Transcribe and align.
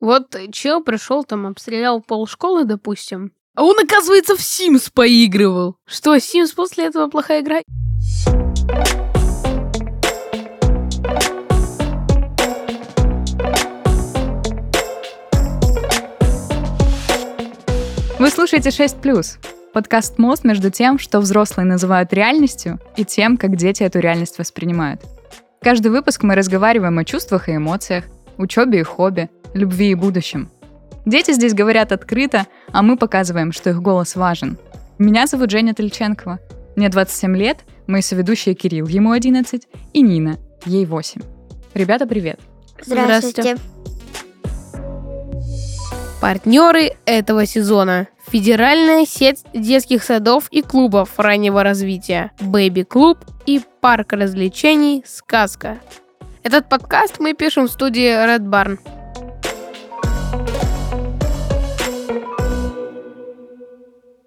Вот 0.00 0.36
чел 0.52 0.80
пришел 0.80 1.24
там, 1.24 1.44
обстрелял 1.44 2.00
пол 2.00 2.28
школы, 2.28 2.64
допустим, 2.64 3.32
а 3.56 3.64
он, 3.64 3.76
оказывается, 3.80 4.36
в 4.36 4.38
Sims 4.38 4.92
поигрывал. 4.94 5.76
Что, 5.86 6.14
Sims 6.14 6.54
после 6.54 6.84
этого 6.84 7.08
плохая 7.08 7.40
игра? 7.40 7.62
Вы 18.20 18.30
слушаете 18.30 18.68
6+, 18.68 19.72
подкаст 19.72 20.18
«Мост» 20.18 20.44
между 20.44 20.70
тем, 20.70 21.00
что 21.00 21.18
взрослые 21.18 21.66
называют 21.66 22.12
реальностью, 22.12 22.78
и 22.96 23.04
тем, 23.04 23.36
как 23.36 23.56
дети 23.56 23.82
эту 23.82 23.98
реальность 23.98 24.38
воспринимают. 24.38 25.02
Каждый 25.60 25.90
выпуск 25.90 26.22
мы 26.22 26.36
разговариваем 26.36 26.96
о 26.98 27.04
чувствах 27.04 27.48
и 27.48 27.56
эмоциях, 27.56 28.04
учебе 28.38 28.80
и 28.80 28.82
хобби, 28.82 29.30
любви 29.54 29.90
и 29.90 29.94
будущем. 29.94 30.50
Дети 31.04 31.32
здесь 31.32 31.54
говорят 31.54 31.92
открыто, 31.92 32.46
а 32.72 32.82
мы 32.82 32.96
показываем, 32.96 33.52
что 33.52 33.70
их 33.70 33.80
голос 33.80 34.16
важен. 34.16 34.58
Меня 34.98 35.26
зовут 35.26 35.50
Женя 35.50 35.74
Тельченкова. 35.74 36.38
Мне 36.76 36.88
27 36.88 37.36
лет, 37.36 37.58
мои 37.86 38.02
соведущие 38.02 38.54
Кирилл, 38.54 38.86
ему 38.86 39.12
11, 39.12 39.68
и 39.94 40.00
Нина, 40.02 40.38
ей 40.64 40.86
8. 40.86 41.20
Ребята, 41.74 42.06
привет. 42.06 42.40
Здравствуйте. 42.84 43.56
Партнеры 46.20 46.96
этого 47.04 47.46
сезона. 47.46 48.08
Федеральная 48.28 49.06
сеть 49.06 49.44
детских 49.54 50.02
садов 50.02 50.48
и 50.50 50.62
клубов 50.62 51.18
раннего 51.18 51.62
развития. 51.62 52.32
Бэби 52.40 52.82
Клуб 52.82 53.18
и 53.46 53.60
парк 53.80 54.12
развлечений 54.12 55.02
«Сказка». 55.06 55.78
Этот 56.42 56.68
подкаст 56.68 57.18
мы 57.18 57.34
пишем 57.34 57.66
в 57.66 57.70
студии 57.70 58.08
Red 58.08 58.48
Barn. 58.48 58.78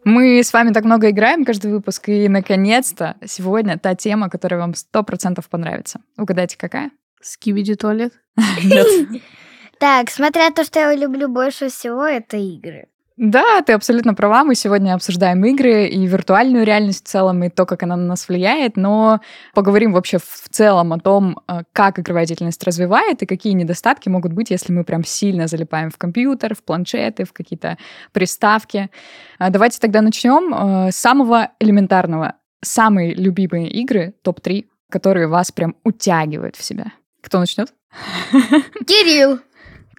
Мы 0.03 0.43
с 0.43 0.51
вами 0.51 0.73
так 0.73 0.83
много 0.83 1.09
играем 1.11 1.45
каждый 1.45 1.71
выпуск, 1.71 2.09
и, 2.09 2.27
наконец-то, 2.27 3.15
сегодня 3.25 3.79
та 3.79 3.95
тема, 3.95 4.29
которая 4.29 4.59
вам 4.59 4.73
сто 4.73 5.03
процентов 5.03 5.47
понравится. 5.47 6.01
Угадайте, 6.17 6.57
какая? 6.57 6.91
Скибиди 7.21 7.75
туалет. 7.75 8.13
Нет. 8.63 8.87
Так, 9.79 10.11
смотря 10.11 10.51
то, 10.51 10.63
что 10.63 10.79
я 10.79 10.93
люблю 10.93 11.27
больше 11.27 11.69
всего, 11.69 12.05
это 12.05 12.37
игры. 12.37 12.87
Да, 13.21 13.61
ты 13.61 13.73
абсолютно 13.73 14.15
права. 14.15 14.43
Мы 14.43 14.55
сегодня 14.55 14.95
обсуждаем 14.95 15.45
игры 15.45 15.85
и 15.85 16.07
виртуальную 16.07 16.65
реальность 16.65 17.05
в 17.05 17.07
целом, 17.07 17.43
и 17.43 17.49
то, 17.49 17.67
как 17.67 17.83
она 17.83 17.95
на 17.95 18.07
нас 18.07 18.27
влияет, 18.27 18.77
но 18.77 19.21
поговорим 19.53 19.93
вообще 19.93 20.17
в 20.17 20.49
целом 20.49 20.91
о 20.91 20.99
том, 20.99 21.39
э, 21.47 21.61
как 21.71 21.99
игровая 21.99 22.25
деятельность 22.25 22.63
развивает 22.63 23.21
и 23.21 23.27
какие 23.27 23.53
недостатки 23.53 24.09
могут 24.09 24.33
быть, 24.33 24.49
если 24.49 24.73
мы 24.73 24.83
прям 24.83 25.03
сильно 25.03 25.45
залипаем 25.45 25.91
в 25.91 25.99
компьютер, 25.99 26.55
в 26.55 26.63
планшеты, 26.63 27.25
в 27.25 27.31
какие-то 27.31 27.77
приставки. 28.11 28.89
А 29.37 29.51
Давайте 29.51 29.77
тогда 29.79 30.01
начнем 30.01 30.87
э, 30.87 30.91
с 30.91 30.95
самого 30.95 31.49
элементарного. 31.59 32.37
Самые 32.63 33.13
любимые 33.13 33.69
игры, 33.69 34.15
топ-3, 34.23 34.65
которые 34.89 35.27
вас 35.27 35.51
прям 35.51 35.75
утягивают 35.83 36.55
в 36.55 36.63
себя. 36.63 36.91
Кто 37.21 37.37
начнет? 37.37 37.71
Кирилл! 38.87 39.41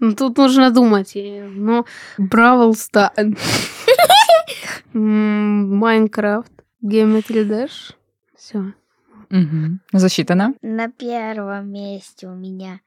Ну, 0.03 0.15
тут 0.15 0.37
нужно 0.37 0.71
думать. 0.73 1.13
И, 1.15 1.41
Ну, 1.41 1.87
Бравл 2.19 2.75
Стар. 2.75 3.13
Майнкрафт. 4.93 6.51
Geometry 6.85 7.45
Dash. 7.49 7.95
Все. 8.37 8.73
Засчитано. 9.93 10.55
На 10.61 10.89
первом 10.89 11.71
месте 11.71 12.27
у 12.27 12.35
меня 12.35 12.81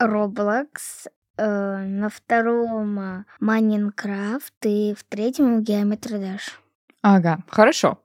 Roblox, 0.00 1.06
э, 1.36 1.76
на 1.86 2.08
втором 2.08 2.98
э, 2.98 3.24
Майнкрафт 3.40 4.54
и 4.64 4.94
в 4.98 5.04
третьем 5.04 5.58
Geometry 5.60 6.18
Dash. 6.18 6.50
Ага, 7.02 7.40
хорошо. 7.48 7.98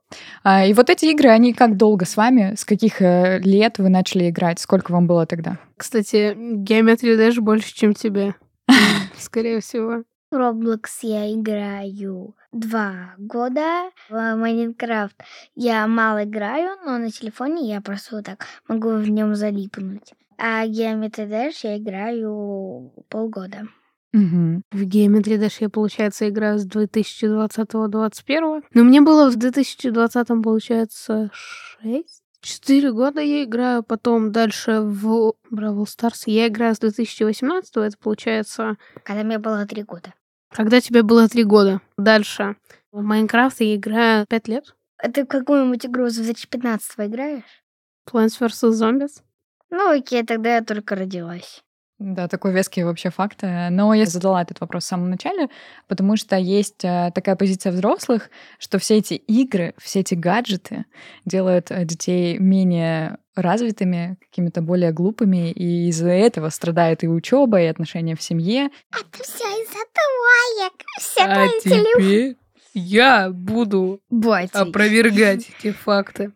А, 0.44 0.66
И 0.66 0.74
вот 0.74 0.90
эти 0.90 1.06
игры, 1.06 1.30
они 1.30 1.54
как 1.54 1.78
долго 1.78 2.04
с 2.06 2.18
вами? 2.18 2.56
С 2.56 2.66
каких 2.66 3.02
э, 3.02 3.40
лет 3.40 3.78
вы 3.78 3.88
начали 3.88 4.30
играть? 4.30 4.60
Сколько 4.60 4.92
вам 4.92 5.08
было 5.08 5.26
тогда? 5.26 5.58
Кстати, 5.78 6.34
Geometry 6.36 7.18
Dash 7.18 7.40
больше, 7.40 7.74
чем 7.74 7.94
тебе. 7.94 8.36
Скорее 9.18 9.60
всего. 9.62 10.04
Roblox 10.32 10.86
я 11.02 11.34
играю 11.34 12.36
два 12.52 13.16
года. 13.18 13.90
В 14.10 14.36
Майнкрафт 14.36 15.16
я 15.56 15.88
мало 15.88 16.24
играю, 16.24 16.78
но 16.86 16.98
на 17.00 17.10
телефоне 17.10 17.68
я 17.68 17.82
просто 17.82 18.18
вот 18.18 18.26
так 18.26 18.46
могу 18.68 18.92
в 18.92 19.10
нем 19.10 19.36
залипнуть. 19.36 20.14
А 20.38 20.66
Geometry 20.68 21.28
Dash 21.28 21.60
я 21.64 21.78
играю 21.78 22.94
полгода. 23.10 23.68
Мгм. 24.14 24.64
В 24.72 24.84
Geometry 24.84 25.38
Dash 25.38 25.58
я, 25.60 25.70
получается, 25.70 26.30
играю 26.30 26.58
с 26.60 26.66
2020-2021. 26.66 28.64
Но 28.74 28.84
мне 28.84 29.02
было 29.02 29.30
в 29.30 29.36
2020, 29.36 30.28
получается, 30.44 31.30
6? 31.34 32.19
Четыре 32.42 32.92
года 32.94 33.20
я 33.22 33.44
играю, 33.44 33.84
потом 33.84 34.32
дальше 34.32 34.80
в 34.82 35.34
Бравл 35.50 35.86
Старс. 35.86 36.26
Я 36.28 36.48
играю 36.48 36.74
с 36.74 36.80
2018, 36.80 37.76
это 37.78 37.98
получается, 37.98 38.78
Когда 39.04 39.24
мне 39.24 39.40
было 39.40 39.66
три 39.66 39.84
года. 39.84 40.14
когда 40.52 40.80
тебе 40.82 41.04
было 41.04 41.28
три 41.28 41.44
года. 41.44 41.82
Дальше 41.98 42.56
в 42.92 43.02
Майнкрафт 43.02 43.60
я 43.62 43.76
играю 43.76 44.26
пять 44.28 44.48
лет. 44.48 44.74
А 44.98 45.12
ты 45.12 45.26
какую-нибудь 45.26 45.86
игру 45.86 46.10
с 46.10 46.16
2015 46.16 46.92
играешь? 47.00 47.64
Plants 48.10 48.40
vs. 48.40 48.72
Zombies. 48.72 49.22
Ну 49.70 49.92
окей, 49.92 50.24
тогда 50.24 50.56
я 50.56 50.64
только 50.64 50.96
родилась. 50.96 51.62
Да, 52.00 52.30
такой 52.30 52.54
веский 52.54 52.84
вообще 52.84 53.10
факт. 53.10 53.40
Но 53.42 53.94
я 53.94 54.06
задала 54.06 54.42
этот 54.42 54.62
вопрос 54.62 54.86
в 54.86 54.88
самом 54.88 55.10
начале, 55.10 55.50
потому 55.88 56.16
что 56.16 56.38
есть 56.38 56.84
э, 56.84 57.12
такая 57.14 57.36
позиция 57.36 57.74
взрослых, 57.74 58.30
что 58.58 58.80
все 58.80 58.98
эти 58.98 59.16
игры, 59.16 59.74
все 59.78 60.00
эти 60.00 60.16
гаджеты 60.16 60.86
делают 61.26 61.72
э, 61.72 61.84
детей 61.84 62.38
менее 62.38 63.18
развитыми, 63.36 64.18
какими-то 64.22 64.62
более 64.62 64.94
глупыми, 64.94 65.52
и 65.52 65.90
из-за 65.90 66.10
этого 66.12 66.48
страдает 66.50 67.04
и 67.04 67.08
учеба, 67.10 67.62
и 67.62 67.66
отношения 67.66 68.16
в 68.16 68.22
семье. 68.22 68.70
Это 68.92 69.24
все 69.24 69.44
из-за 69.44 69.84
твоек. 69.94 70.74
Все 71.00 71.22
А 71.24 71.48
теперь 71.62 72.38
я 72.74 73.30
буду 73.30 74.02
Батя. 74.10 74.62
опровергать 74.62 75.50
эти 75.60 75.72
факты. 75.72 76.32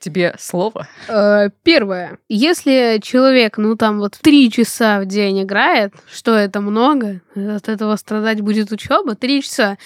Тебе 0.00 0.34
слово? 0.38 0.88
Э, 1.08 1.50
Первое. 1.62 2.18
Если 2.30 3.00
человек, 3.02 3.58
ну 3.58 3.76
там 3.76 3.98
вот 3.98 4.18
три 4.20 4.50
часа 4.50 5.00
в 5.00 5.06
день 5.06 5.42
играет, 5.42 5.92
что 6.10 6.34
это 6.34 6.62
много, 6.62 7.20
от 7.34 7.68
этого 7.68 7.94
страдать 7.96 8.40
будет 8.40 8.72
учеба, 8.72 9.14
три 9.14 9.42
часа. 9.42 9.76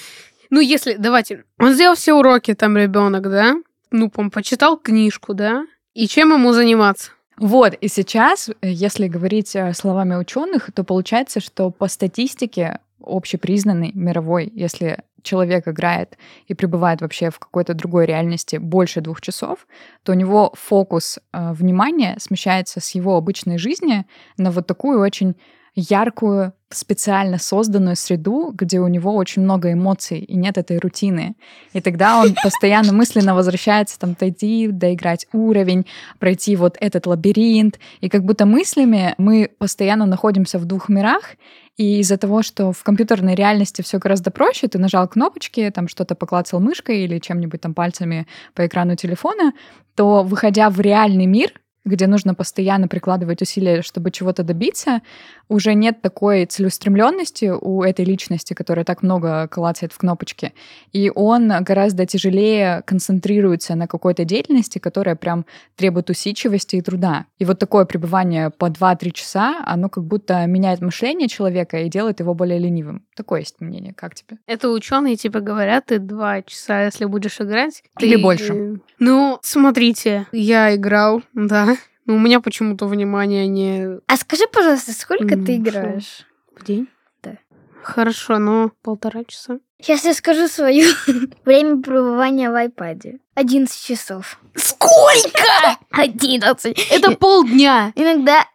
Ну, 0.51 0.61
если, 0.61 0.95
давайте, 0.95 1.43
он 1.59 1.73
сделал 1.73 1.97
все 1.97 2.15
уроки, 2.15 2.55
там, 2.55 2.77
ребенок, 2.77 3.29
да? 3.29 3.57
Ну, 3.91 4.11
он 4.15 4.31
почитал 4.31 4.77
книжку, 4.77 5.35
да? 5.35 5.67
И 5.95 6.07
чем 6.07 6.33
ему 6.33 6.53
заниматься? 6.53 7.11
Вот, 7.37 7.75
и 7.75 7.89
сейчас, 7.89 8.49
э, 8.49 8.53
если 8.63 9.09
говорить 9.09 9.57
э, 9.57 9.73
словами 9.75 10.15
ученых, 10.15 10.71
то 10.73 10.85
получается, 10.85 11.41
что 11.41 11.71
по 11.71 11.89
статистике 11.89 12.79
общепризнанной, 13.07 13.93
мировой, 13.95 14.51
если 14.55 15.05
человек 15.23 15.67
играет 15.67 16.17
и 16.47 16.55
пребывает 16.55 17.01
вообще 17.01 17.31
в 17.31 17.39
какой-то 17.39 17.75
другой 17.75 18.07
реальности 18.07 18.57
больше 18.57 19.01
двух 19.01 19.21
часов, 19.21 19.67
то 20.03 20.13
у 20.13 20.15
него 20.15 20.53
фокус 20.55 21.19
э, 21.33 21.53
внимания 21.53 22.17
смещается 22.21 22.81
с 22.81 22.95
его 22.95 23.17
обычной 23.17 23.59
жизни 23.59 24.07
на 24.37 24.51
вот 24.51 24.67
такую 24.67 25.01
очень 25.01 25.35
яркую, 25.75 26.53
специально 26.75 27.39
созданную 27.39 27.97
среду, 27.97 28.53
где 28.55 28.81
у 28.81 28.89
него 28.89 29.15
очень 29.15 29.43
много 29.43 29.73
эмоций 29.73 30.19
и 30.19 30.37
нет 30.37 30.59
этой 30.59 30.79
рутины. 30.79 31.37
И 31.73 31.81
тогда 31.81 32.21
он 32.21 32.35
постоянно 32.43 32.93
мысленно 32.93 33.35
возвращается 33.35 33.99
там 33.99 34.15
дойти, 34.19 34.69
доиграть 34.69 35.27
уровень, 35.33 35.87
пройти 36.19 36.57
вот 36.57 36.77
этот 36.81 37.07
лабиринт. 37.07 37.79
И 38.01 38.09
как 38.09 38.25
будто 38.25 38.47
мыслями 38.47 39.15
мы 39.19 39.51
постоянно 39.59 40.07
находимся 40.07 40.59
в 40.59 40.65
двух 40.65 40.89
мирах, 40.89 41.37
и 41.77 41.99
из-за 41.99 42.17
того, 42.19 42.43
что 42.43 42.73
в 42.73 42.85
компьютерной 42.85 43.35
реальности 43.35 43.83
все 43.83 43.99
гораздо 43.99 44.31
проще, 44.31 44.69
ты 44.69 44.79
нажал 44.79 45.09
кнопочки, 45.09 45.73
там 45.75 45.89
что-то 45.89 46.15
поклацал 46.15 46.61
мышкой 46.61 47.01
или 47.01 47.19
чем-нибудь 47.19 47.61
там 47.61 47.75
пальцами 47.75 48.29
по 48.55 48.65
экрану 48.65 48.95
телефона, 48.95 49.53
то 49.97 50.23
выходя 50.23 50.71
в 50.71 50.81
реальный 50.81 51.27
мир, 51.27 51.53
где 51.85 52.07
нужно 52.07 52.35
постоянно 52.35 52.89
прикладывать 52.89 53.43
усилия, 53.43 53.83
чтобы 53.83 54.11
чего-то 54.11 54.43
добиться, 54.43 55.03
уже 55.49 55.75
нет 55.75 56.01
такой 56.01 56.47
целеустремленности 56.47 57.53
у 57.61 57.83
этой 57.83 58.05
личности, 58.05 58.55
которая 58.55 58.85
так 58.85 59.03
много 59.03 59.47
клацает 59.49 59.93
в 59.93 59.99
кнопочки. 59.99 60.55
И 60.93 61.11
он 61.15 61.53
гораздо 61.61 62.07
тяжелее 62.07 62.83
концентрируется 62.87 63.75
на 63.75 63.87
какой-то 63.87 64.25
деятельности, 64.25 64.79
которая 64.79 65.17
прям 65.17 65.45
требует 65.77 66.09
усидчивости 66.11 66.77
и 66.77 66.81
труда. 66.81 67.27
И 67.39 67.45
вот 67.45 67.59
такое 67.59 67.85
пребывание 67.85 68.51
по 68.51 68.67
2-3 68.71 69.11
часа, 69.13 69.63
оно 69.67 69.89
как 69.89 70.05
будто 70.05 70.45
меняет 70.47 70.81
мышление 70.81 71.29
человека 71.29 71.79
и 71.79 71.89
делает 71.91 72.21
его 72.21 72.35
более 72.35 72.59
ленивым. 72.59 73.05
Такое 73.17 73.41
есть 73.41 73.61
мнение. 73.61 73.93
Как 73.95 74.15
тебе? 74.15 74.39
Это 74.47 74.71
ученые 74.71 75.17
типа 75.17 75.41
говорят, 75.41 75.87
ты 75.87 75.99
два 75.99 76.43
часа, 76.43 76.85
если 76.85 77.05
будешь 77.05 77.41
играть. 77.41 77.83
Или 78.01 78.17
ты- 78.17 78.23
больше. 78.23 78.81
Ну, 78.99 79.39
смотрите, 79.43 80.27
я 80.33 80.75
играл, 80.75 81.23
да. 81.35 81.74
Но 82.07 82.15
у 82.17 82.19
меня 82.19 82.41
почему-то 82.41 82.87
внимание 82.87 83.47
не 83.47 83.99
А 84.07 84.17
скажи, 84.17 84.45
пожалуйста, 84.53 84.93
сколько 84.93 85.37
ты 85.37 85.57
играешь? 85.57 86.27
в 86.57 86.65
день. 86.65 86.89
Да. 87.23 87.39
Хорошо, 87.83 88.39
ну, 88.39 88.71
полтора 88.83 89.25
часа. 89.25 89.59
Сейчас 89.81 90.05
я 90.05 90.15
скажу 90.15 90.49
свое 90.49 90.85
время 91.45 91.83
пребывания 91.83 92.51
в 92.51 92.55
iPad. 92.55 93.19
11 93.35 93.85
часов. 93.85 94.39
Сколько? 94.55 95.79
11. 95.91 96.87
Это 96.91 97.11
полдня. 97.13 97.93
Иногда, 97.97 98.47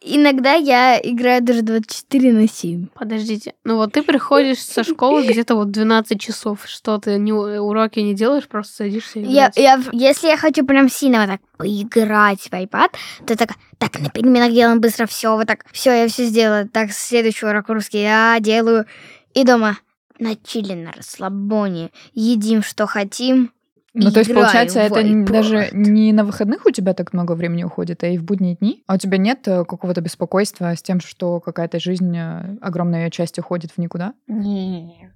иногда 0.00 0.54
я 0.54 0.98
играю 0.98 1.42
даже 1.42 1.62
24 1.62 2.32
на 2.32 2.48
7. 2.48 2.86
Подождите, 2.94 3.54
ну 3.64 3.76
вот 3.76 3.92
ты 3.92 4.02
приходишь 4.02 4.58
со 4.58 4.84
школы 4.84 5.26
где-то 5.28 5.54
вот 5.54 5.70
12 5.70 6.20
часов. 6.20 6.60
Что 6.66 6.98
ты 6.98 7.18
не, 7.18 7.32
уроки 7.32 8.00
не 8.00 8.14
делаешь, 8.14 8.48
просто 8.48 8.76
садишься 8.76 9.18
и 9.18 9.24
Я, 9.24 9.52
я, 9.56 9.80
если 9.92 10.28
я 10.28 10.36
хочу 10.36 10.64
прям 10.64 10.88
сильно 10.88 11.20
вот 11.20 11.28
так 11.28 11.40
поиграть 11.58 12.40
в 12.40 12.52
iPad, 12.52 12.90
то 13.26 13.36
так, 13.36 13.50
так, 13.78 14.00
на 14.00 14.08
переменах 14.08 14.52
делаем 14.52 14.80
быстро 14.80 15.06
все, 15.06 15.36
вот 15.36 15.46
так, 15.46 15.66
все, 15.72 15.92
я 15.92 16.08
все 16.08 16.24
сделала. 16.24 16.66
Так, 16.66 16.92
следующий 16.92 17.46
урок 17.46 17.68
русский 17.68 18.00
я 18.00 18.38
делаю. 18.40 18.86
И 19.34 19.44
дома 19.44 19.78
на 20.18 20.36
чили, 20.36 20.74
на 20.74 20.92
расслабоне, 20.92 21.90
едим, 22.14 22.62
что 22.62 22.86
хотим. 22.86 23.52
Ну, 23.94 24.10
то 24.10 24.20
есть, 24.20 24.34
получается, 24.34 24.80
это 24.80 25.02
даже 25.30 25.68
не 25.72 26.12
на 26.12 26.24
выходных 26.24 26.64
у 26.64 26.70
тебя 26.70 26.94
так 26.94 27.12
много 27.12 27.32
времени 27.32 27.64
уходит, 27.64 28.02
а 28.04 28.08
и 28.08 28.16
в 28.16 28.24
будние 28.24 28.54
дни? 28.56 28.82
А 28.86 28.94
у 28.94 28.96
тебя 28.96 29.18
нет 29.18 29.46
э, 29.46 29.64
какого-то 29.66 30.00
беспокойства 30.00 30.74
с 30.74 30.82
тем, 30.82 31.00
что 31.00 31.40
какая-то 31.40 31.78
жизнь, 31.78 32.16
э, 32.16 32.56
огромная 32.62 33.04
ее 33.04 33.10
часть 33.10 33.38
уходит 33.38 33.70
в 33.72 33.78
никуда? 33.78 34.14
Нет. 34.26 35.10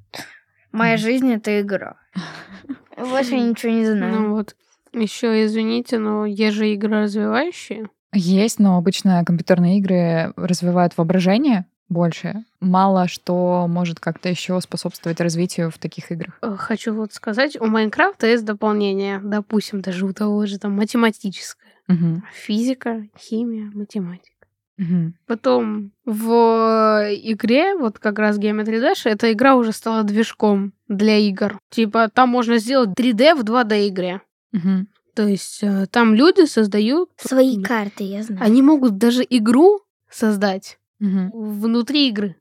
Моя 0.72 0.98
жизнь 0.98 1.32
это 1.32 1.58
игра. 1.62 1.96
Больше 2.98 3.36
ничего 3.38 3.72
не 3.72 3.88
Ну 3.88 3.96
знаю. 3.96 4.30
вот, 4.34 4.56
еще 4.92 5.44
извините, 5.44 5.98
но 5.98 6.26
есть 6.26 6.56
же 6.56 6.70
игры 6.72 7.02
развивающие. 7.02 7.88
Есть, 8.12 8.58
но 8.58 8.76
обычно 8.76 9.24
компьютерные 9.24 9.78
игры 9.78 10.32
развивают 10.36 10.96
воображение 10.96 11.64
больше. 11.88 12.44
Мало 12.60 13.08
что 13.08 13.66
может 13.68 14.00
как-то 14.00 14.28
еще 14.28 14.60
способствовать 14.60 15.20
развитию 15.20 15.70
в 15.70 15.78
таких 15.78 16.10
играх. 16.10 16.38
Э, 16.42 16.56
Хочу 16.56 16.94
вот 16.94 17.12
сказать, 17.12 17.60
у 17.60 17.66
Майнкрафта 17.66 18.26
есть 18.26 18.44
дополнение, 18.44 19.20
допустим, 19.22 19.80
даже 19.80 20.04
у 20.06 20.12
того 20.12 20.46
же 20.46 20.58
там 20.58 20.72
математическое. 20.72 21.72
Мгм. 21.88 22.24
Физика, 22.32 23.04
химия, 23.18 23.70
математика. 23.72 24.32
Потом 25.26 25.92
в 26.04 26.30
игре, 27.10 27.74
вот 27.76 27.98
как 27.98 28.18
раз 28.18 28.38
Geometry 28.38 28.80
Dash, 28.82 29.08
эта 29.08 29.32
игра 29.32 29.56
уже 29.56 29.72
стала 29.72 30.02
движком 30.02 30.74
для 30.86 31.16
игр. 31.16 31.58
Типа 31.70 32.10
там 32.12 32.28
можно 32.28 32.58
сделать 32.58 32.90
3D 32.90 33.34
в 33.36 33.42
2D 33.42 33.88
игре. 33.88 34.20
Мгм. 34.52 34.88
То 35.14 35.26
есть 35.26 35.60
э, 35.62 35.86
там 35.90 36.14
люди 36.14 36.44
создают... 36.44 37.08
Свои 37.16 37.62
карты, 37.62 38.04
я 38.04 38.22
знаю. 38.22 38.42
Они 38.42 38.60
могут 38.60 38.98
даже 38.98 39.24
игру 39.28 39.80
создать 40.10 40.78
Мгм. 40.98 41.30
внутри 41.32 42.08
игры. 42.08 42.36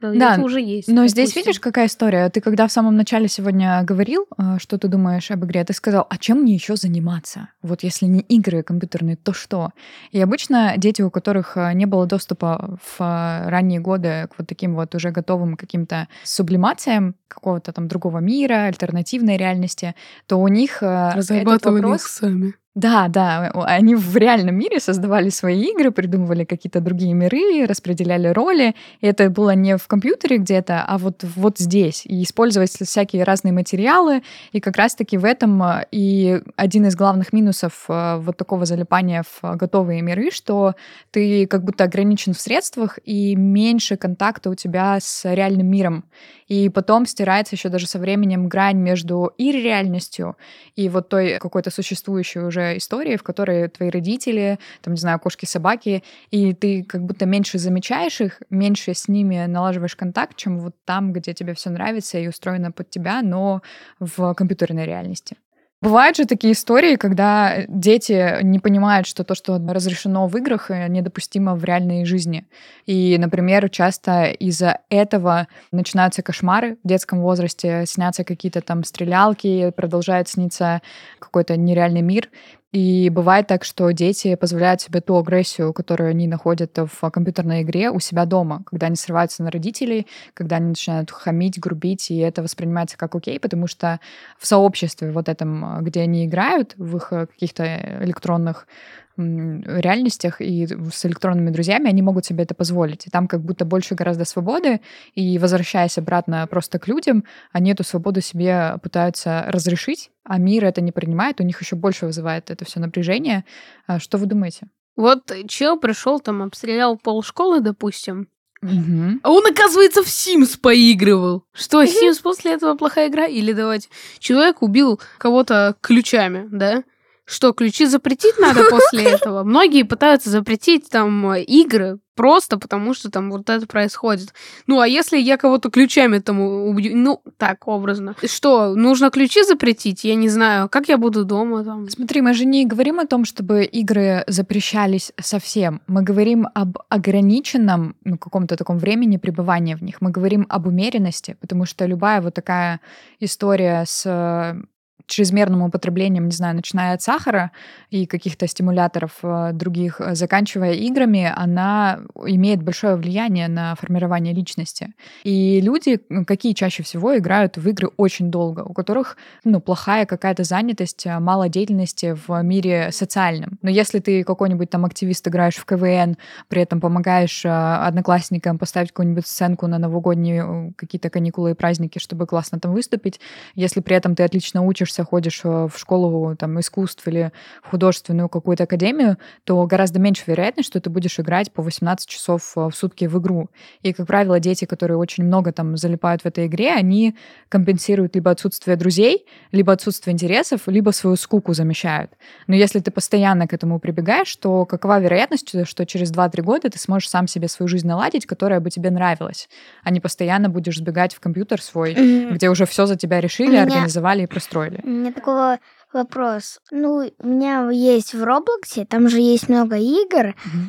Да, 0.00 0.12
Да, 0.12 0.32
это 0.34 0.42
уже 0.42 0.60
есть. 0.60 0.88
Но 0.88 1.06
здесь 1.08 1.30
допустим. 1.30 1.42
видишь, 1.42 1.60
какая 1.60 1.86
история? 1.86 2.28
Ты 2.30 2.40
когда 2.40 2.68
в 2.68 2.72
самом 2.72 2.96
начале 2.96 3.26
сегодня 3.26 3.82
говорил, 3.82 4.26
э, 4.36 4.58
что 4.60 4.78
ты 4.78 4.86
думаешь 4.86 5.30
об 5.30 5.44
игре, 5.44 5.64
ты 5.64 5.72
сказал, 5.72 6.06
а 6.08 6.18
чем 6.18 6.42
мне 6.42 6.54
еще 6.54 6.76
заниматься? 6.76 7.48
Вот 7.62 7.82
если 7.82 8.06
не 8.06 8.20
игры 8.20 8.62
компьютерные, 8.62 9.16
то 9.16 9.32
что? 9.32 9.70
И 10.12 10.20
обычно 10.20 10.74
дети, 10.76 11.02
у 11.02 11.10
которых 11.10 11.56
э, 11.56 11.72
не 11.74 11.86
было 11.86 12.06
доступа 12.06 12.78
в 12.80 13.00
э, 13.00 13.48
ранние 13.48 13.80
годы 13.80 14.28
к 14.30 14.38
вот 14.38 14.46
таким 14.46 14.76
вот 14.76 14.94
уже 14.94 15.10
готовым 15.10 15.56
каким-то 15.56 16.06
сублимациям 16.22 17.16
какого-то 17.26 17.72
там 17.72 17.88
другого 17.88 18.18
мира, 18.18 18.66
альтернативной 18.66 19.36
реальности, 19.36 19.96
то 20.26 20.36
у 20.36 20.46
них 20.46 20.80
э, 20.80 20.86
этот 20.86 21.16
Разрабатывали 21.16 21.82
вопрос... 21.82 22.02
их 22.02 22.08
сами. 22.08 22.54
Да, 22.78 23.08
да, 23.08 23.50
они 23.66 23.96
в 23.96 24.16
реальном 24.16 24.54
мире 24.54 24.78
создавали 24.78 25.30
свои 25.30 25.62
игры, 25.62 25.90
придумывали 25.90 26.44
какие-то 26.44 26.80
другие 26.80 27.12
миры, 27.12 27.66
распределяли 27.66 28.28
роли. 28.28 28.76
И 29.00 29.06
это 29.08 29.30
было 29.30 29.50
не 29.56 29.76
в 29.76 29.88
компьютере 29.88 30.38
где-то, 30.38 30.84
а 30.86 30.96
вот, 30.96 31.24
вот 31.24 31.58
здесь. 31.58 32.06
И 32.06 32.22
использовать 32.22 32.70
всякие 32.70 33.24
разные 33.24 33.50
материалы. 33.50 34.22
И 34.52 34.60
как 34.60 34.76
раз-таки 34.76 35.18
в 35.18 35.24
этом 35.24 35.60
э, 35.60 35.86
и 35.90 36.40
один 36.54 36.86
из 36.86 36.94
главных 36.94 37.32
минусов 37.32 37.86
э, 37.88 38.18
вот 38.18 38.36
такого 38.36 38.64
залипания 38.64 39.24
в 39.24 39.56
готовые 39.56 40.00
миры, 40.00 40.30
что 40.30 40.74
ты 41.10 41.48
как 41.48 41.64
будто 41.64 41.82
ограничен 41.82 42.32
в 42.32 42.40
средствах 42.40 43.00
и 43.04 43.34
меньше 43.34 43.96
контакта 43.96 44.50
у 44.50 44.54
тебя 44.54 44.98
с 45.00 45.24
реальным 45.24 45.66
миром. 45.66 46.04
И 46.48 46.68
потом 46.68 47.06
стирается 47.06 47.54
еще 47.54 47.68
даже 47.68 47.86
со 47.86 47.98
временем 47.98 48.48
грань 48.48 48.78
между 48.78 49.32
и 49.36 49.52
реальностью, 49.52 50.36
и 50.76 50.88
вот 50.88 51.08
той 51.08 51.38
какой-то 51.38 51.70
существующей 51.70 52.40
уже 52.40 52.76
истории, 52.76 53.16
в 53.16 53.22
которой 53.22 53.68
твои 53.68 53.90
родители, 53.90 54.58
там, 54.82 54.94
не 54.94 55.00
знаю, 55.00 55.18
кошки-собаки, 55.20 56.02
и 56.30 56.54
ты 56.54 56.84
как 56.84 57.04
будто 57.04 57.26
меньше 57.26 57.58
замечаешь 57.58 58.20
их, 58.20 58.42
меньше 58.50 58.94
с 58.94 59.08
ними 59.08 59.46
налаживаешь 59.46 59.96
контакт, 59.96 60.36
чем 60.36 60.58
вот 60.58 60.74
там, 60.84 61.12
где 61.12 61.34
тебе 61.34 61.54
все 61.54 61.70
нравится 61.70 62.18
и 62.18 62.28
устроено 62.28 62.72
под 62.72 62.90
тебя, 62.90 63.22
но 63.22 63.62
в 64.00 64.34
компьютерной 64.34 64.86
реальности. 64.86 65.36
Бывают 65.80 66.16
же 66.16 66.24
такие 66.24 66.54
истории, 66.54 66.96
когда 66.96 67.64
дети 67.68 68.42
не 68.42 68.58
понимают, 68.58 69.06
что 69.06 69.22
то, 69.22 69.36
что 69.36 69.58
разрешено 69.58 70.26
в 70.26 70.36
играх, 70.36 70.72
э, 70.72 70.88
недопустимо 70.88 71.54
в 71.54 71.62
реальной 71.62 72.04
жизни. 72.04 72.48
И, 72.86 73.16
например, 73.16 73.70
часто 73.70 74.24
из-за 74.24 74.80
этого 74.90 75.46
начинаются 75.70 76.22
кошмары 76.22 76.78
в 76.82 76.88
детском 76.88 77.20
возрасте, 77.20 77.84
снятся 77.86 78.24
какие-то 78.24 78.60
там 78.60 78.82
стрелялки, 78.82 79.70
продолжает 79.70 80.28
сниться 80.28 80.82
какой-то 81.20 81.56
нереальный 81.56 82.02
мир. 82.02 82.28
И 82.70 83.08
бывает 83.08 83.46
так, 83.46 83.64
что 83.64 83.90
дети 83.92 84.34
позволяют 84.34 84.82
себе 84.82 85.00
ту 85.00 85.16
агрессию, 85.16 85.72
которую 85.72 86.10
они 86.10 86.28
находят 86.28 86.76
в 86.76 87.10
компьютерной 87.10 87.62
игре 87.62 87.90
у 87.90 87.98
себя 87.98 88.26
дома, 88.26 88.62
когда 88.66 88.88
они 88.88 88.96
срываются 88.96 89.42
на 89.42 89.50
родителей, 89.50 90.06
когда 90.34 90.56
они 90.56 90.68
начинают 90.68 91.10
хамить, 91.10 91.58
грубить, 91.58 92.10
и 92.10 92.18
это 92.18 92.42
воспринимается 92.42 92.98
как 92.98 93.14
окей, 93.14 93.40
потому 93.40 93.68
что 93.68 94.00
в 94.38 94.46
сообществе 94.46 95.10
вот 95.12 95.30
этом, 95.30 95.82
где 95.82 96.02
они 96.02 96.26
играют, 96.26 96.74
в 96.76 96.96
их 96.98 97.10
э, 97.12 97.26
каких-то 97.26 97.64
электронных 98.04 98.66
м, 98.66 99.07
реальностях 99.18 100.40
и 100.40 100.66
с 100.66 101.04
электронными 101.04 101.50
друзьями, 101.50 101.88
они 101.88 102.02
могут 102.02 102.24
себе 102.24 102.44
это 102.44 102.54
позволить. 102.54 103.06
И 103.06 103.10
там 103.10 103.26
как 103.26 103.42
будто 103.42 103.64
больше 103.64 103.94
гораздо 103.94 104.24
свободы, 104.24 104.80
и 105.14 105.38
возвращаясь 105.38 105.98
обратно 105.98 106.46
просто 106.46 106.78
к 106.78 106.86
людям, 106.86 107.24
они 107.52 107.72
эту 107.72 107.84
свободу 107.84 108.20
себе 108.20 108.76
пытаются 108.82 109.44
разрешить, 109.48 110.10
а 110.24 110.38
мир 110.38 110.64
это 110.64 110.80
не 110.80 110.92
принимает, 110.92 111.40
у 111.40 111.44
них 111.44 111.60
еще 111.60 111.76
больше 111.76 112.06
вызывает 112.06 112.50
это 112.50 112.64
все 112.64 112.80
напряжение. 112.80 113.44
А 113.86 113.98
Что 113.98 114.18
вы 114.18 114.26
думаете? 114.26 114.68
Вот 114.96 115.32
чел 115.48 115.78
пришел 115.78 116.20
там, 116.20 116.42
обстрелял 116.42 116.96
пол 116.96 117.22
школы, 117.22 117.60
допустим, 117.60 118.28
Мгм. 118.60 119.20
А 119.22 119.30
он, 119.30 119.46
оказывается, 119.46 120.02
в 120.02 120.06
Sims 120.06 120.58
поигрывал. 120.60 121.44
Что, 121.52 121.82
Sims 121.84 122.20
после 122.22 122.54
этого 122.54 122.74
плохая 122.74 123.08
игра? 123.08 123.26
Или 123.26 123.52
давайте... 123.52 123.88
Человек 124.18 124.62
убил 124.62 125.00
кого-то 125.18 125.76
ключами, 125.80 126.48
да? 126.50 126.82
Что, 127.28 127.52
ключи 127.52 127.84
запретить 127.84 128.38
надо 128.38 128.64
после 128.70 129.04
этого? 129.14 129.44
Многие 129.44 129.82
пытаются 129.82 130.30
запретить 130.30 130.88
там 130.88 131.32
э, 131.32 131.42
игры 131.42 131.98
просто 132.14 132.58
потому, 132.58 132.94
что 132.94 133.10
там 133.10 133.30
вот 133.30 133.50
это 133.50 133.66
происходит. 133.66 134.32
Ну, 134.66 134.80
а 134.80 134.88
если 134.88 135.18
я 135.18 135.36
кого-то 135.36 135.70
ключами 135.70 136.18
там 136.18 136.40
убью? 136.40 136.96
Ну, 136.96 137.20
так, 137.36 137.68
образно. 137.68 138.16
Что, 138.24 138.74
нужно 138.74 139.10
ключи 139.10 139.44
запретить? 139.44 140.04
Я 140.04 140.14
не 140.14 140.30
знаю. 140.30 140.68
Как 140.70 140.88
я 140.88 140.96
буду 140.96 141.24
дома 141.24 141.62
там? 141.64 141.88
Смотри, 141.90 142.22
мы 142.22 142.32
же 142.32 142.46
не 142.46 142.64
говорим 142.64 142.98
о 142.98 143.06
том, 143.06 143.26
чтобы 143.26 143.64
игры 143.64 144.24
запрещались 144.26 145.12
совсем. 145.20 145.80
Мы 145.86 146.02
говорим 146.02 146.48
об 146.54 146.78
ограниченном, 146.88 147.94
ну, 148.04 148.16
каком-то 148.16 148.56
таком 148.56 148.78
времени 148.78 149.18
пребывания 149.18 149.76
в 149.76 149.82
них. 149.82 150.00
Мы 150.00 150.10
говорим 150.10 150.46
об 150.48 150.66
умеренности, 150.66 151.36
потому 151.40 151.66
что 151.66 151.86
любая 151.86 152.22
вот 152.22 152.32
такая 152.34 152.80
история 153.20 153.84
с 153.86 154.06
э, 154.06 154.60
чрезмерным 155.08 155.62
употреблением, 155.62 156.26
не 156.26 156.32
знаю, 156.32 156.54
начиная 156.54 156.94
от 156.94 157.02
сахара 157.02 157.50
и 157.90 158.06
каких-то 158.06 158.46
стимуляторов 158.46 159.12
э, 159.22 159.50
других, 159.52 160.00
э, 160.00 160.14
заканчивая 160.14 160.74
играми, 160.74 161.32
она 161.34 162.00
имеет 162.26 162.62
большое 162.62 162.96
влияние 162.96 163.48
на 163.48 163.74
формирование 163.74 164.34
личности. 164.34 164.92
И 165.24 165.60
люди, 165.60 166.00
какие 166.26 166.52
чаще 166.52 166.82
всего 166.82 167.16
играют 167.16 167.56
в 167.56 167.68
игры 167.68 167.90
очень 167.96 168.30
долго, 168.30 168.60
у 168.60 168.72
которых 168.72 169.16
ну, 169.44 169.60
плохая 169.60 170.06
какая-то 170.06 170.44
занятость, 170.44 171.06
а, 171.06 171.18
мало 171.18 171.48
деятельности 171.48 172.16
в 172.26 172.42
мире 172.42 172.90
социальном. 172.92 173.58
Но 173.62 173.70
если 173.70 173.98
ты 173.98 174.22
какой-нибудь 174.22 174.70
там 174.70 174.84
активист, 174.84 175.26
играешь 175.26 175.56
в 175.56 175.64
КВН, 175.64 176.16
при 176.48 176.62
этом 176.62 176.80
помогаешь 176.80 177.44
одноклассникам 177.44 178.58
поставить 178.58 178.90
какую-нибудь 178.90 179.26
сценку 179.26 179.66
на 179.66 179.78
новогодние 179.78 180.44
э, 180.44 180.72
какие-то 180.76 181.10
каникулы 181.10 181.52
и 181.52 181.54
праздники, 181.54 181.98
чтобы 181.98 182.26
классно 182.26 182.60
там 182.60 182.72
выступить, 182.72 183.20
если 183.54 183.80
при 183.80 183.96
этом 183.96 184.14
ты 184.14 184.22
отлично 184.22 184.62
учишься, 184.62 184.97
учишься, 184.98 185.04
ходишь 185.04 185.40
э, 185.44 185.68
в 185.68 185.78
школу 185.78 186.36
там, 186.36 186.58
искусств 186.60 187.06
или 187.08 187.30
в 187.62 187.70
художественную 187.70 188.28
какую-то 188.28 188.64
академию, 188.64 189.16
то 189.44 189.66
гораздо 189.66 189.98
меньше 189.98 190.22
вероятность, 190.26 190.68
что 190.68 190.80
ты 190.80 190.90
будешь 190.90 191.18
играть 191.20 191.52
по 191.52 191.62
18 191.62 192.08
часов 192.08 192.52
э, 192.56 192.68
в 192.68 192.72
сутки 192.72 193.06
в 193.06 193.18
игру. 193.18 193.48
И, 193.82 193.92
как 193.92 194.06
правило, 194.06 194.40
дети, 194.40 194.64
которые 194.64 194.96
очень 194.96 195.24
много 195.24 195.52
там 195.52 195.76
залипают 195.76 196.22
в 196.22 196.26
этой 196.26 196.46
игре, 196.46 196.72
они 196.72 197.14
компенсируют 197.48 198.14
либо 198.14 198.30
отсутствие 198.30 198.76
друзей, 198.76 199.26
либо 199.52 199.72
отсутствие 199.72 200.12
интересов, 200.12 200.60
либо 200.66 200.92
свою 200.92 201.16
скуку 201.16 201.54
замещают. 201.54 202.10
Но 202.46 202.54
если 202.54 202.80
ты 202.80 202.90
постоянно 202.90 203.46
к 203.46 203.54
этому 203.54 203.78
прибегаешь, 203.78 204.36
то 204.36 204.64
какова 204.64 205.00
вероятность, 205.00 205.66
что 205.66 205.86
через 205.86 206.12
2-3 206.12 206.42
года 206.42 206.68
ты 206.70 206.78
сможешь 206.78 207.08
сам 207.08 207.28
себе 207.28 207.48
свою 207.48 207.68
жизнь 207.68 207.86
наладить, 207.86 208.26
которая 208.26 208.60
бы 208.60 208.70
тебе 208.70 208.90
нравилась, 208.90 209.48
а 209.84 209.90
не 209.90 210.00
постоянно 210.00 210.48
будешь 210.48 210.76
сбегать 210.76 211.14
в 211.14 211.20
компьютер 211.20 211.62
свой, 211.62 211.94
mm-hmm. 211.94 212.34
где 212.34 212.50
уже 212.50 212.64
все 212.64 212.86
за 212.86 212.96
тебя 212.96 213.20
решили, 213.20 213.50
меня... 213.50 213.62
организовали 213.62 214.22
и 214.22 214.26
простроили. 214.26 214.80
У 214.88 214.90
меня 214.90 215.12
такого 215.12 215.60
вопрос. 215.92 216.60
Ну, 216.70 217.10
у 217.18 217.26
меня 217.26 217.68
есть 217.70 218.14
в 218.14 218.24
Роблоксе, 218.24 218.86
там 218.86 219.10
же 219.10 219.20
есть 219.20 219.50
много 219.50 219.76
игр, 219.76 220.28
mm-hmm. 220.28 220.68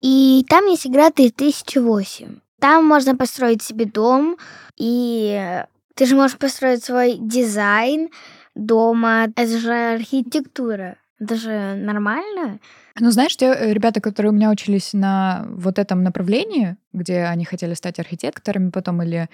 и 0.00 0.46
там 0.48 0.64
есть 0.64 0.86
игра 0.86 1.10
3008. 1.10 2.40
Там 2.58 2.86
можно 2.86 3.14
построить 3.16 3.62
себе 3.62 3.84
дом, 3.84 4.38
и 4.78 5.62
ты 5.94 6.06
же 6.06 6.16
можешь 6.16 6.38
построить 6.38 6.82
свой 6.82 7.18
дизайн 7.18 8.08
дома. 8.54 9.28
Это 9.36 9.58
же 9.58 9.74
архитектура. 9.74 10.96
Это 11.18 11.34
же 11.34 11.74
нормально. 11.74 12.60
Ну, 12.98 13.10
знаешь, 13.10 13.36
те 13.36 13.46
э, 13.46 13.74
ребята, 13.74 14.00
которые 14.00 14.32
у 14.32 14.34
меня 14.34 14.50
учились 14.50 14.94
на 14.94 15.46
вот 15.50 15.78
этом 15.78 16.02
направлении, 16.02 16.78
где 16.94 17.24
они 17.24 17.44
хотели 17.44 17.74
стать 17.74 17.98
архитекторами 17.98 18.70
потом 18.70 19.02
или 19.02 19.28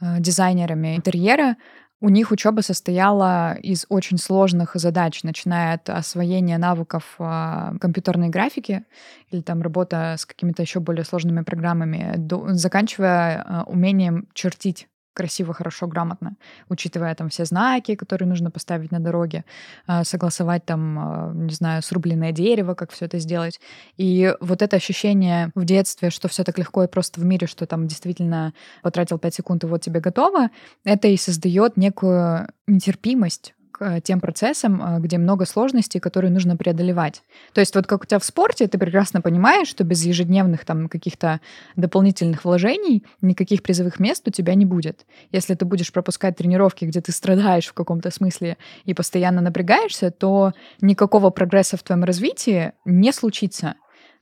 э, 0.00 0.20
дизайнерами 0.20 0.96
интерьера, 0.96 1.56
у 2.04 2.10
них 2.10 2.32
учеба 2.32 2.60
состояла 2.60 3.54
из 3.54 3.86
очень 3.88 4.18
сложных 4.18 4.72
задач, 4.74 5.22
начиная 5.22 5.76
от 5.76 5.88
освоения 5.88 6.58
навыков 6.58 7.14
э, 7.18 7.72
компьютерной 7.80 8.28
графики 8.28 8.84
или 9.30 9.40
там 9.40 9.62
работа 9.62 10.16
с 10.18 10.26
какими-то 10.26 10.60
еще 10.60 10.80
более 10.80 11.06
сложными 11.06 11.42
программами, 11.42 12.14
заканчивая 12.52 13.42
э, 13.42 13.62
умением 13.70 14.28
чертить 14.34 14.86
красиво, 15.14 15.54
хорошо, 15.54 15.86
грамотно, 15.86 16.36
учитывая 16.68 17.14
там 17.14 17.28
все 17.28 17.44
знаки, 17.44 17.94
которые 17.94 18.28
нужно 18.28 18.50
поставить 18.50 18.90
на 18.92 19.00
дороге, 19.00 19.44
а, 19.86 20.04
согласовать 20.04 20.64
там, 20.64 20.98
а, 20.98 21.32
не 21.34 21.54
знаю, 21.54 21.82
срубленное 21.82 22.32
дерево, 22.32 22.74
как 22.74 22.90
все 22.90 23.06
это 23.06 23.18
сделать. 23.18 23.60
И 23.96 24.34
вот 24.40 24.60
это 24.60 24.76
ощущение 24.76 25.50
в 25.54 25.64
детстве, 25.64 26.10
что 26.10 26.28
все 26.28 26.44
так 26.44 26.58
легко 26.58 26.84
и 26.84 26.88
просто 26.88 27.20
в 27.20 27.24
мире, 27.24 27.46
что 27.46 27.66
там 27.66 27.86
действительно 27.86 28.52
потратил 28.82 29.18
5 29.18 29.34
секунд 29.34 29.64
и 29.64 29.66
вот 29.66 29.80
тебе 29.80 30.00
готово, 30.00 30.50
это 30.84 31.08
и 31.08 31.16
создает 31.16 31.76
некую 31.76 32.48
нетерпимость 32.66 33.54
к 33.76 34.00
тем 34.02 34.20
процессам, 34.20 34.80
а, 34.80 35.00
где 35.00 35.18
много 35.18 35.46
сложностей, 35.46 35.98
которые 35.98 36.30
нужно 36.30 36.56
преодолевать. 36.56 37.22
То 37.52 37.60
есть 37.60 37.74
вот 37.74 37.88
как 37.88 38.02
у 38.02 38.06
тебя 38.06 38.20
в 38.20 38.24
спорте, 38.24 38.68
ты 38.68 38.78
прекрасно 38.78 39.20
понимаешь, 39.20 39.66
что 39.66 39.82
без 39.82 40.04
ежедневных 40.04 40.64
там 40.64 40.88
каких-то 40.88 41.40
дополнительных 41.74 42.44
вложений 42.44 43.04
никаких 43.20 43.64
призовых 43.64 43.98
мест 43.98 44.28
у 44.28 44.30
тебя 44.30 44.54
не 44.54 44.64
будет. 44.64 45.06
Если 45.32 45.54
ты 45.54 45.64
будешь 45.64 45.92
пропускать 45.92 46.36
тренировки, 46.36 46.84
где 46.84 47.00
ты 47.00 47.10
страдаешь 47.10 47.66
в 47.66 47.72
каком-то 47.72 48.12
смысле 48.12 48.58
и 48.84 48.94
постоянно 48.94 49.40
напрягаешься, 49.40 50.12
то 50.12 50.52
никакого 50.80 51.30
прогресса 51.30 51.76
в 51.76 51.82
твоем 51.82 52.04
развитии 52.04 52.72
не 52.84 53.12
случится. 53.12 53.74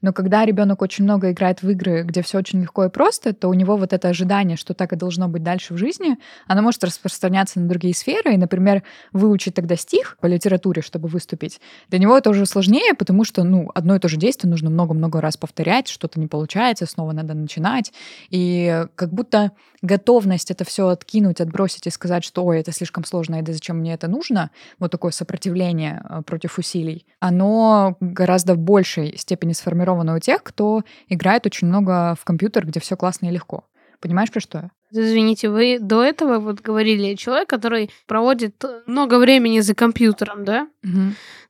Но 0.02 0.12
когда 0.12 0.44
ребенок 0.44 0.82
очень 0.82 1.04
много 1.04 1.30
играет 1.30 1.62
в 1.62 1.70
игры, 1.70 2.02
где 2.02 2.22
все 2.22 2.38
очень 2.38 2.60
легко 2.60 2.84
и 2.84 2.88
просто, 2.88 3.32
то 3.32 3.48
у 3.48 3.54
него 3.54 3.76
вот 3.76 3.92
это 3.92 4.08
ожидание, 4.08 4.56
что 4.56 4.74
так 4.74 4.92
и 4.92 4.96
должно 4.96 5.28
быть 5.28 5.42
дальше 5.42 5.74
в 5.74 5.78
жизни, 5.78 6.18
оно 6.46 6.62
может 6.62 6.84
распространяться 6.84 7.60
на 7.60 7.68
другие 7.68 7.94
сферы. 7.94 8.34
И, 8.34 8.36
например, 8.36 8.82
выучить 9.12 9.54
тогда 9.54 9.76
стих 9.76 10.18
по 10.20 10.26
литературе, 10.26 10.82
чтобы 10.82 11.08
выступить, 11.08 11.60
для 11.88 11.98
него 11.98 12.18
это 12.18 12.30
уже 12.30 12.44
сложнее, 12.46 12.94
потому 12.94 13.24
что, 13.24 13.44
ну, 13.44 13.70
одно 13.74 13.96
и 13.96 13.98
то 13.98 14.08
же 14.08 14.16
действие 14.16 14.50
нужно 14.50 14.70
много-много 14.70 15.20
раз 15.20 15.36
повторять, 15.36 15.88
что-то 15.88 16.20
не 16.20 16.26
получается, 16.26 16.86
снова 16.86 17.12
надо 17.12 17.34
начинать. 17.34 17.92
И 18.30 18.86
как 18.96 19.12
будто 19.12 19.52
готовность 19.82 20.50
это 20.50 20.64
все 20.64 20.88
откинуть, 20.88 21.40
отбросить 21.40 21.86
и 21.86 21.90
сказать, 21.90 22.24
что, 22.24 22.44
ой, 22.44 22.60
это 22.60 22.72
слишком 22.72 23.04
сложно, 23.04 23.36
и 23.36 23.42
да 23.42 23.52
зачем 23.52 23.78
мне 23.78 23.94
это 23.94 24.08
нужно, 24.08 24.50
вот 24.78 24.90
такое 24.90 25.10
сопротивление 25.12 26.02
э, 26.08 26.22
против 26.22 26.58
усилий, 26.58 27.04
оно 27.20 27.96
гораздо 28.00 28.54
в 28.54 28.58
большей 28.58 29.16
степени 29.18 29.52
сформировано 29.52 29.91
сформировано 29.92 30.16
у 30.16 30.18
тех, 30.18 30.42
кто 30.42 30.82
играет 31.08 31.46
очень 31.46 31.68
много 31.68 32.14
в 32.18 32.24
компьютер, 32.24 32.66
где 32.66 32.80
все 32.80 32.96
классно 32.96 33.26
и 33.26 33.30
легко. 33.30 33.64
Понимаешь, 34.00 34.30
про 34.30 34.40
что 34.40 34.58
я? 34.58 34.70
Извините, 34.90 35.48
вы 35.48 35.78
до 35.80 36.02
этого 36.02 36.38
вот 36.38 36.60
говорили 36.60 37.14
человек, 37.14 37.48
который 37.48 37.90
проводит 38.06 38.62
много 38.86 39.18
времени 39.18 39.60
за 39.60 39.74
компьютером, 39.74 40.44
да? 40.44 40.66
Угу. 40.82 41.00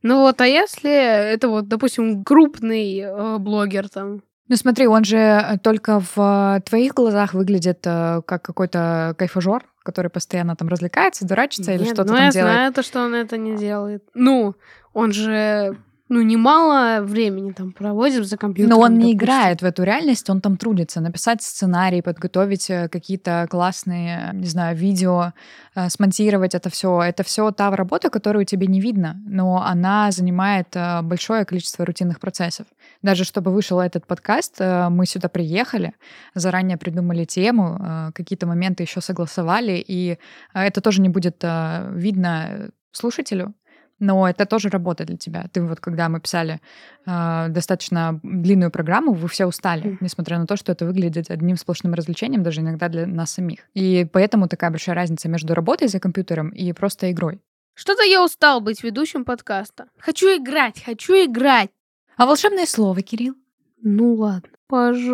Ну 0.03 0.21
вот, 0.21 0.41
а 0.41 0.47
если 0.47 0.91
это 1.33 1.49
вот, 1.49 1.67
допустим, 1.67 2.25
крупный 2.25 3.01
э, 3.01 3.39
блогер 3.39 3.89
там, 3.89 4.21
ну 4.49 4.57
смотри, 4.57 4.87
он 4.87 5.05
же 5.05 5.59
только 5.63 6.03
в 6.15 6.63
твоих 6.69 6.93
глазах 6.95 7.33
выглядит 7.33 7.87
э, 7.87 8.21
как 8.27 8.43
какой-то 8.43 9.15
кайфажор, 9.17 9.65
который 9.83 10.11
постоянно 10.11 10.57
там 10.57 10.69
развлекается, 10.69 11.27
дурачится 11.27 11.71
Нет, 11.71 11.81
или 11.81 11.87
что-то 11.87 12.11
ну 12.11 12.17
там 12.17 12.25
я 12.27 12.31
делает. 12.31 12.53
знаю 12.53 12.73
то, 12.75 12.83
что 12.83 13.03
он 13.03 13.15
это 13.15 13.39
не 13.39 13.57
делает. 13.57 14.05
Ну, 14.15 14.55
он 14.93 15.13
же 15.13 15.79
ну, 16.13 16.21
немало 16.21 17.01
времени 17.01 17.53
там 17.53 17.73
проводим 17.73 18.25
за 18.25 18.37
компьютером. 18.37 18.79
Но 18.79 18.85
он 18.85 18.91
допустим. 18.91 19.07
не 19.07 19.13
играет 19.15 19.63
в 19.63 19.65
эту 19.65 19.83
реальность, 19.83 20.29
он 20.29 20.41
там 20.43 20.59
трудится. 20.59 21.01
Написать 21.01 21.43
сценарий, 21.43 22.03
подготовить 22.03 22.69
э, 22.69 22.89
какие-то 22.89 23.47
классные, 23.51 24.31
не 24.35 24.47
знаю, 24.47 24.77
видео, 24.77 25.33
э, 25.75 25.89
смонтировать 25.89 26.55
это 26.55 26.69
все. 26.69 27.01
Это 27.01 27.23
все 27.23 27.51
та 27.51 27.75
работа, 27.75 28.11
которую 28.11 28.45
тебе 28.45 28.67
не 28.67 28.81
видно, 28.81 29.23
но 29.27 29.63
она 29.65 30.11
занимает 30.11 30.77
э, 30.77 31.01
большое 31.01 31.47
количество 31.47 31.87
рутинных 31.87 32.21
процессов. 32.21 32.67
Даже 33.01 33.25
чтобы 33.25 33.51
вышел 33.51 33.81
этот 33.81 34.07
подкаст, 34.07 34.61
мы 34.61 35.07
сюда 35.07 35.29
приехали, 35.29 35.95
заранее 36.35 36.77
придумали 36.77 37.25
тему, 37.25 38.13
какие-то 38.15 38.47
моменты 38.47 38.83
еще 38.83 39.01
согласовали, 39.01 39.83
и 39.89 40.19
это 40.55 40.81
тоже 40.81 41.01
не 41.01 41.09
будет 41.09 41.43
видно 41.43 42.71
слушателю, 42.93 43.55
но 44.03 44.29
это 44.29 44.47
тоже 44.47 44.69
работа 44.69 45.05
для 45.05 45.17
тебя. 45.17 45.47
Ты 45.53 45.63
вот, 45.63 45.79
когда 45.79 46.09
мы 46.09 46.21
писали 46.21 46.61
э, 47.07 47.47
достаточно 47.49 48.19
длинную 48.25 48.73
программу, 48.73 49.13
вы 49.13 49.29
все 49.29 49.47
устали, 49.47 49.93
mm. 49.93 49.99
несмотря 50.01 50.39
на 50.39 50.47
то, 50.47 50.57
что 50.57 50.73
это 50.73 50.85
выглядит 50.85 51.31
одним 51.31 51.57
сплошным 51.57 51.95
развлечением, 51.95 52.43
даже 52.43 52.63
иногда 52.63 52.89
для 52.89 53.07
нас 53.07 53.31
самих. 53.31 53.61
И 53.75 54.05
поэтому 54.13 54.49
такая 54.49 54.71
большая 54.71 54.97
разница 54.97 55.29
между 55.29 55.55
работой 55.55 55.87
за 55.87 56.01
компьютером 56.01 56.49
и 56.49 56.73
просто 56.73 57.13
игрой. 57.13 57.41
Что-то 57.75 58.03
я 58.03 58.25
устал 58.25 58.61
быть 58.61 58.83
ведущим 58.83 59.25
подкаста. 59.25 59.87
Хочу 59.99 60.27
играть, 60.27 60.83
хочу 60.85 61.13
играть. 61.15 61.71
А 62.17 62.27
волшебное 62.27 62.67
слово, 62.67 63.03
Кирилл? 63.03 63.37
Ну 63.83 64.15
ладно. 64.15 64.51
Пожалуйста, 64.67 65.11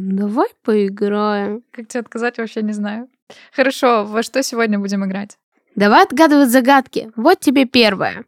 давай 0.00 0.48
поиграем. 0.64 1.62
Как 1.70 1.86
тебе 1.86 2.00
отказать, 2.00 2.38
вообще 2.38 2.62
не 2.62 2.72
знаю. 2.72 3.08
Хорошо, 3.52 4.04
во 4.04 4.24
что 4.24 4.42
сегодня 4.42 4.80
будем 4.80 5.04
играть? 5.04 5.38
Давай 5.74 6.04
отгадывать 6.04 6.50
загадки. 6.50 7.10
Вот 7.16 7.40
тебе 7.40 7.64
первое. 7.64 8.24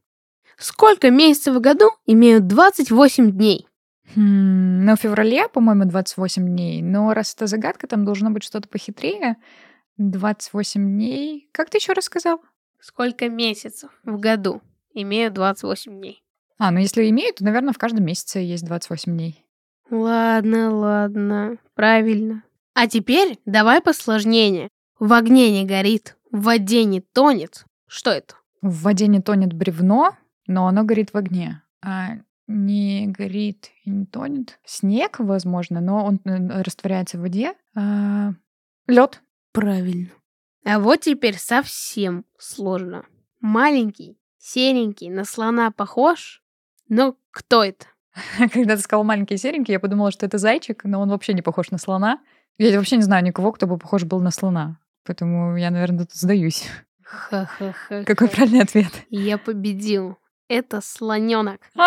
Сколько 0.59 1.11
месяцев 1.11 1.55
в 1.55 1.61
году 1.61 1.91
имеют 2.07 2.47
28 2.47 3.31
дней? 3.31 3.69
Хм, 4.15 4.85
ну, 4.85 4.97
в 4.97 5.01
феврале, 5.01 5.49
по-моему, 5.49 5.85
28 5.85 6.47
дней. 6.47 6.83
Но 6.83 7.13
раз 7.13 7.35
это 7.35 7.47
загадка, 7.47 7.87
там 7.87 8.05
должно 8.05 8.31
быть 8.31 8.45
что-то 8.45 8.69
похитрее. 8.69 9.37
28 9.99 10.81
дней. 10.83 11.49
Как 11.53 11.71
ты 11.71 11.79
еще 11.79 11.93
рассказал? 11.93 12.41
Сколько 12.81 13.29
месяцев 13.29 13.91
в 14.05 14.19
году 14.19 14.63
имеют 14.93 15.35
28 15.35 15.99
дней? 15.99 16.23
А, 16.59 16.71
ну 16.71 16.79
если 16.79 17.09
имеют, 17.11 17.37
то, 17.37 17.45
наверное, 17.45 17.73
в 17.73 17.79
каждом 17.79 18.05
месяце 18.05 18.39
есть 18.39 18.65
28 18.65 19.13
дней. 19.13 19.45
Ладно, 19.91 20.75
ладно. 20.75 21.59
Правильно. 21.75 22.43
А 22.75 22.89
теперь 22.89 23.39
давай 23.45 23.81
посложнее. 23.81 24.69
В 24.99 25.13
огне 25.13 25.51
не 25.51 25.67
горит, 25.67 26.16
в 26.31 26.43
воде 26.43 26.85
не 26.85 27.01
тонет. 27.01 27.65
Что 27.87 28.11
это? 28.11 28.35
В 28.63 28.83
воде 28.83 29.07
не 29.07 29.21
тонет 29.21 29.53
бревно, 29.53 30.17
но 30.47 30.67
оно 30.67 30.85
горит 30.85 31.13
в 31.13 31.17
огне. 31.17 31.63
А 31.83 32.17
не 32.47 33.07
горит 33.07 33.71
и 33.85 33.91
не 33.91 34.07
тонет. 34.07 34.59
Снег, 34.65 35.19
возможно, 35.19 35.81
но 35.81 36.05
он 36.05 36.21
э, 36.25 36.63
растворяется 36.63 37.19
в 37.19 37.23
воде. 37.23 37.55
А... 37.75 38.33
Лед. 38.87 39.23
Правильно. 39.53 40.11
А 40.65 40.79
вот 40.81 41.01
теперь 41.01 41.39
совсем 41.39 42.25
сложно. 42.39 43.05
Маленький, 43.41 44.19
серенький, 44.39 45.11
на 45.11 45.25
слона 45.25 45.71
похож, 45.71 46.43
но 46.89 47.17
кто 47.31 47.65
это? 47.65 47.87
Когда 48.53 48.77
ты 48.77 48.83
сказал 48.83 49.05
маленький 49.05 49.37
серенький, 49.37 49.73
я 49.73 49.81
подумала, 49.81 50.11
что 50.11 50.27
это 50.27 50.39
зайчик, 50.39 50.85
но 50.85 51.01
он 51.01 51.09
вообще 51.09 51.35
не 51.35 51.43
похож 51.43 51.71
на 51.71 51.79
слона. 51.79 52.21
Я 52.59 52.77
вообще 52.79 52.97
не 52.97 53.03
знаю 53.03 53.25
никого, 53.25 53.53
кто 53.53 53.67
бы 53.67 53.79
похож 53.79 54.05
был 54.05 54.21
на 54.21 54.31
слона. 54.31 54.79
Поэтому 55.07 55.57
я, 55.57 55.71
наверное, 55.71 56.01
тут 56.01 56.13
сдаюсь. 56.15 56.65
Ха-ха-ха. 57.03 58.05
Какой 58.05 58.29
правильный 58.29 58.63
ответ? 58.63 58.93
Я 59.09 59.39
победил. 59.39 60.19
Это 60.49 60.81
слоненок. 60.81 61.61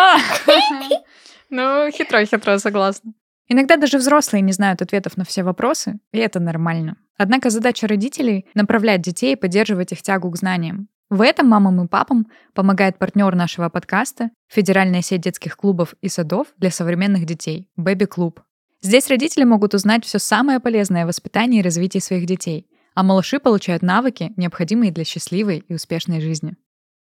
Ну, 1.52 1.90
хитро-хитро, 1.90 2.58
согласна. 2.58 3.12
Иногда 3.48 3.76
даже 3.76 3.98
взрослые 3.98 4.40
не 4.40 4.52
знают 4.52 4.80
ответов 4.82 5.16
на 5.16 5.24
все 5.24 5.42
вопросы, 5.42 5.98
и 6.12 6.18
это 6.18 6.38
нормально. 6.38 6.96
Однако 7.18 7.50
задача 7.50 7.88
родителей— 7.88 8.46
направлять 8.54 9.02
детей 9.02 9.32
и 9.32 9.36
поддерживать 9.36 9.90
их 9.90 10.00
тягу 10.00 10.30
к 10.30 10.36
знаниям. 10.36 10.88
В 11.08 11.22
этом 11.22 11.48
мамам 11.48 11.84
и 11.84 11.88
папам 11.88 12.28
помогает 12.54 12.98
партнер 12.98 13.34
нашего 13.34 13.68
подкаста— 13.68 14.30
Федеральная 14.48 15.02
сеть 15.02 15.22
детских 15.22 15.56
клубов 15.56 15.96
и 16.00 16.08
садов 16.08 16.46
для 16.56 16.70
современных 16.70 17.26
детей— 17.26 17.68
Baby 17.76 18.06
Club. 18.06 18.38
Здесь 18.80 19.08
родители 19.08 19.42
могут 19.42 19.74
узнать 19.74 20.04
все 20.04 20.20
самое 20.20 20.60
полезное 20.60 21.02
о 21.02 21.06
воспитании 21.06 21.58
и 21.58 21.62
развитии 21.62 21.98
своих 21.98 22.26
детей, 22.26 22.69
а 22.94 23.02
малыши 23.02 23.38
получают 23.38 23.82
навыки, 23.82 24.32
необходимые 24.36 24.92
для 24.92 25.04
счастливой 25.04 25.64
и 25.68 25.74
успешной 25.74 26.20
жизни. 26.20 26.56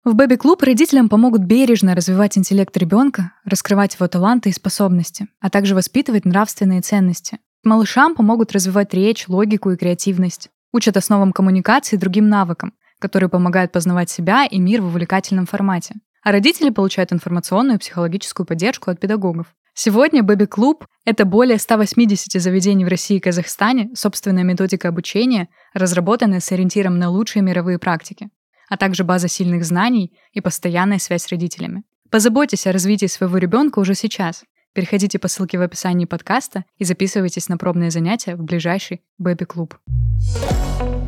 В 0.02 0.14
Club 0.16 0.64
родителям 0.64 1.10
помогут 1.10 1.42
бережно 1.42 1.94
развивать 1.94 2.38
интеллект 2.38 2.74
ребенка, 2.76 3.32
раскрывать 3.44 3.96
его 3.96 4.08
таланты 4.08 4.48
и 4.48 4.52
способности, 4.52 5.28
а 5.40 5.50
также 5.50 5.74
воспитывать 5.74 6.24
нравственные 6.24 6.80
ценности. 6.80 7.38
Малышам 7.64 8.14
помогут 8.14 8.52
развивать 8.52 8.94
речь, 8.94 9.28
логику 9.28 9.70
и 9.70 9.76
креативность. 9.76 10.48
Учат 10.72 10.96
основам 10.96 11.34
коммуникации 11.34 11.96
и 11.96 11.98
другим 11.98 12.30
навыкам, 12.30 12.72
которые 12.98 13.28
помогают 13.28 13.72
познавать 13.72 14.08
себя 14.08 14.46
и 14.46 14.58
мир 14.58 14.80
в 14.80 14.86
увлекательном 14.86 15.44
формате. 15.44 15.96
А 16.22 16.32
родители 16.32 16.70
получают 16.70 17.12
информационную 17.12 17.76
и 17.76 17.78
психологическую 17.78 18.46
поддержку 18.46 18.90
от 18.90 19.00
педагогов. 19.00 19.54
Сегодня 19.74 20.22
Baby 20.22 20.48
Club— 20.48 20.84
это 21.04 21.24
более 21.24 21.58
180 21.58 22.40
заведений 22.40 22.84
в 22.84 22.88
России 22.88 23.16
и 23.16 23.20
Казахстане, 23.20 23.90
собственная 23.94 24.42
методика 24.42 24.88
обучения, 24.88 25.48
разработанная 25.74 26.40
с 26.40 26.52
ориентиром 26.52 26.98
на 26.98 27.10
лучшие 27.10 27.42
мировые 27.42 27.78
практики, 27.78 28.28
а 28.68 28.76
также 28.76 29.04
база 29.04 29.28
сильных 29.28 29.64
знаний 29.64 30.12
и 30.32 30.40
постоянная 30.40 30.98
связь 30.98 31.22
с 31.22 31.28
родителями. 31.28 31.84
Позаботьтесь 32.10 32.66
о 32.66 32.72
развитии 32.72 33.06
своего 33.06 33.38
ребенка 33.38 33.78
уже 33.78 33.94
сейчас. 33.94 34.42
Переходите 34.72 35.18
по 35.18 35.28
ссылке 35.28 35.58
в 35.58 35.62
описании 35.62 36.04
подкаста 36.04 36.64
и 36.78 36.84
записывайтесь 36.84 37.48
на 37.48 37.56
пробные 37.56 37.90
занятия 37.90 38.36
в 38.36 38.42
ближайший 38.42 39.02
Baby 39.20 39.46
Club. 39.46 40.99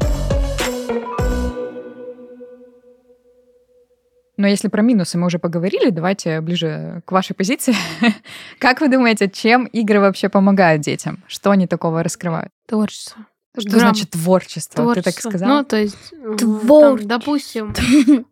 Но 4.42 4.48
если 4.48 4.66
про 4.66 4.82
минусы 4.82 5.18
мы 5.18 5.26
уже 5.28 5.38
поговорили, 5.38 5.90
давайте 5.90 6.40
ближе 6.40 7.00
к 7.04 7.12
вашей 7.12 7.32
позиции. 7.32 7.76
как 8.58 8.80
вы 8.80 8.88
думаете, 8.88 9.30
чем 9.30 9.66
игры 9.66 10.00
вообще 10.00 10.28
помогают 10.28 10.82
детям? 10.82 11.22
Что 11.28 11.52
они 11.52 11.68
такого 11.68 12.02
раскрывают? 12.02 12.50
Творчество. 12.66 13.24
Что 13.56 13.70
Грамм. 13.70 13.80
значит 13.82 14.10
творчество? 14.10 14.82
творчество? 14.82 15.12
Ты 15.12 15.14
так 15.14 15.22
сказала? 15.22 15.58
Ну, 15.58 15.64
то 15.64 15.76
есть, 15.76 16.10
Творчество. 16.38 16.98
Там, 16.98 17.06
допустим, 17.06 17.74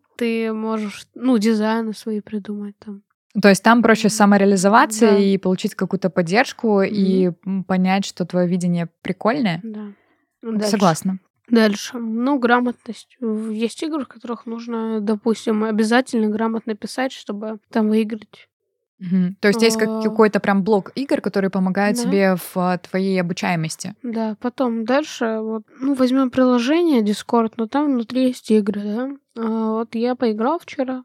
ты 0.19 0.53
можешь, 0.53 1.07
ну, 1.15 1.39
дизайны 1.39 1.95
свои 1.95 2.21
придумать 2.21 2.75
там. 2.85 3.03
То 3.41 3.49
есть 3.49 3.63
там 3.63 3.81
проще 3.81 4.09
самореализоваться 4.09 5.13
да. 5.13 5.17
и 5.17 5.39
получить 5.39 5.77
какую-то 5.77 6.11
поддержку 6.11 6.83
mm-hmm. 6.83 6.89
и 6.89 7.63
понять, 7.69 8.05
что 8.05 8.27
твое 8.27 8.49
видение 8.49 8.89
прикольное. 9.03 9.61
Да. 9.63 9.93
Дальше. 10.43 10.71
Согласна. 10.71 11.21
Дальше. 11.51 11.99
Ну, 11.99 12.39
грамотность. 12.39 13.17
Есть 13.21 13.83
игры, 13.83 14.05
в 14.05 14.09
которых 14.09 14.47
нужно, 14.47 15.01
допустим, 15.01 15.65
обязательно 15.65 16.29
грамотно 16.29 16.75
писать, 16.75 17.13
чтобы 17.13 17.59
там 17.71 17.89
выиграть. 17.89 18.49
Угу. 19.01 19.37
То 19.41 19.49
есть 19.49 19.63
есть 19.63 19.81
а... 19.81 20.03
какой-то 20.03 20.41
прям 20.41 20.63
блок 20.63 20.93
игр, 20.95 21.21
который 21.21 21.49
помогает 21.49 21.97
да. 21.97 22.03
тебе 22.03 22.37
в 22.37 22.57
а, 22.57 22.79
твоей 22.79 23.21
обучаемости. 23.21 23.95
Да, 24.03 24.37
потом 24.41 24.85
дальше, 24.85 25.39
вот, 25.41 25.63
ну, 25.81 25.95
возьмем 25.95 26.31
приложение 26.31 27.03
Discord, 27.03 27.55
но 27.57 27.67
там 27.67 27.95
внутри 27.95 28.29
есть 28.29 28.51
игры, 28.51 28.83
да. 28.83 29.11
А, 29.37 29.71
вот 29.73 29.95
я 29.95 30.15
поиграл 30.17 30.59
вчера 30.59 31.05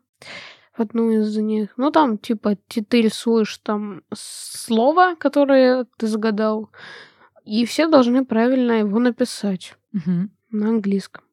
в 0.78 0.82
одну 0.82 1.10
из 1.10 1.38
них. 1.38 1.70
Ну, 1.78 1.90
там, 1.90 2.18
типа, 2.18 2.58
ты, 2.68 2.84
ты 2.84 3.02
рисуешь 3.02 3.58
там 3.60 4.02
слово, 4.14 5.16
которое 5.16 5.86
ты 5.98 6.08
загадал, 6.08 6.70
и 7.46 7.66
все 7.66 7.88
должны 7.88 8.26
правильно 8.26 8.74
его 8.74 9.00
написать 9.00 9.78
угу. 9.94 10.30
На 10.60 10.70
английском. 10.70 11.24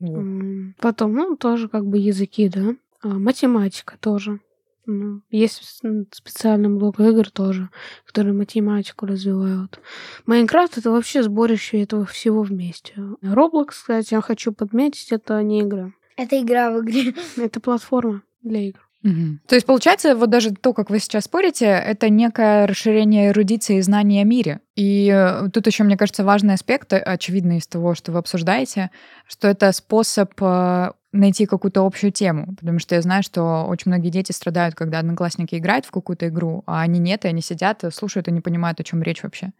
О. 0.00 0.72
Потом, 0.80 1.14
ну, 1.14 1.36
тоже 1.36 1.68
как 1.68 1.86
бы 1.86 1.98
языки, 1.98 2.48
да. 2.48 2.76
А, 3.02 3.08
математика 3.08 3.96
тоже. 3.98 4.40
Ну, 4.88 5.20
есть 5.30 5.82
специальный 6.12 6.68
блок 6.68 7.00
игр 7.00 7.28
тоже, 7.30 7.70
которые 8.06 8.34
математику 8.34 9.06
развивают. 9.06 9.80
Майнкрафт— 10.26 10.78
это 10.78 10.92
вообще 10.92 11.24
сборище 11.24 11.82
этого 11.82 12.04
всего 12.04 12.42
вместе. 12.42 12.94
Roblox, 13.20 13.70
кстати, 13.70 14.14
я 14.14 14.20
хочу 14.20 14.52
подметить, 14.52 15.10
это 15.10 15.42
не 15.42 15.62
игра. 15.62 15.92
Это 16.16 16.40
игра 16.40 16.70
в 16.70 16.82
игре. 16.82 17.14
Это 17.36 17.60
платформа 17.60 18.22
для 18.42 18.68
игр. 18.68 18.85
Угу. 19.04 19.38
То 19.46 19.54
есть, 19.54 19.66
получается, 19.66 20.16
вот 20.16 20.30
даже 20.30 20.52
то, 20.52 20.72
как 20.72 20.90
вы 20.90 20.98
сейчас 20.98 21.24
спорите, 21.24 21.66
это 21.66 22.08
некое 22.08 22.66
расширение 22.66 23.28
эрудиции 23.28 23.76
и 23.76 23.82
знаний 23.82 24.20
о 24.20 24.24
мире. 24.24 24.60
И 24.74 25.10
э, 25.12 25.48
тут 25.50 25.66
еще, 25.66 25.84
мне 25.84 25.96
кажется, 25.96 26.24
важный 26.24 26.54
аспект, 26.54 26.92
э, 26.92 26.98
очевидно 26.98 27.58
из 27.58 27.66
того, 27.66 27.94
что 27.94 28.10
вы 28.12 28.18
обсуждаете, 28.18 28.90
что 29.26 29.48
это 29.48 29.70
способ 29.72 30.32
э, 30.40 30.92
найти 31.12 31.46
какую-то 31.46 31.84
общую 31.86 32.10
тему. 32.10 32.56
Потому 32.58 32.78
что 32.78 32.94
я 32.94 33.02
знаю, 33.02 33.22
что 33.22 33.66
очень 33.68 33.90
многие 33.90 34.10
дети 34.10 34.32
страдают, 34.32 34.74
когда 34.74 34.98
одноклассники 34.98 35.54
играют 35.54 35.86
в 35.86 35.90
какую-то 35.90 36.28
игру, 36.28 36.64
а 36.66 36.80
они 36.80 36.98
нет, 36.98 37.24
и 37.24 37.28
они 37.28 37.42
сидят, 37.42 37.84
слушают 37.92 38.28
и 38.28 38.32
не 38.32 38.40
понимают, 38.40 38.80
о 38.80 38.84
чем 38.84 39.02
речь 39.02 39.22
вообще. 39.22 39.52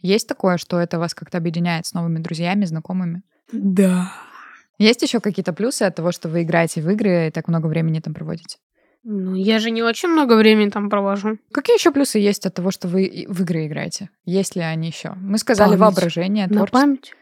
Есть 0.00 0.28
такое, 0.28 0.56
что 0.56 0.80
это 0.80 0.98
вас 0.98 1.14
как-то 1.14 1.38
объединяет 1.38 1.86
с 1.86 1.94
новыми 1.94 2.20
друзьями, 2.20 2.64
знакомыми? 2.64 3.22
Да. 3.52 4.12
Есть 4.78 5.02
еще 5.02 5.20
какие-то 5.20 5.52
плюсы 5.52 5.82
от 5.82 5.94
того, 5.94 6.10
что 6.10 6.28
вы 6.28 6.42
играете 6.42 6.80
в 6.80 6.90
игры 6.90 7.28
и 7.28 7.30
так 7.30 7.48
много 7.48 7.66
времени 7.66 8.00
там 8.00 8.14
проводите? 8.14 8.58
Ну, 9.04 9.34
я 9.34 9.58
же 9.58 9.70
не 9.70 9.82
очень 9.82 10.08
много 10.08 10.34
времени 10.34 10.70
там 10.70 10.88
провожу. 10.88 11.38
Какие 11.52 11.76
еще 11.76 11.92
плюсы 11.92 12.18
есть 12.18 12.46
от 12.46 12.54
того, 12.54 12.70
что 12.70 12.88
вы 12.88 13.26
в 13.28 13.42
игры 13.42 13.66
играете? 13.66 14.08
Есть 14.24 14.56
ли 14.56 14.62
они 14.62 14.88
еще? 14.88 15.12
Мы 15.16 15.36
сказали 15.36 15.68
память. 15.70 15.80
воображение, 15.80 16.48
творчество. 16.48 16.78
На 16.78 16.82
память. 16.82 17.12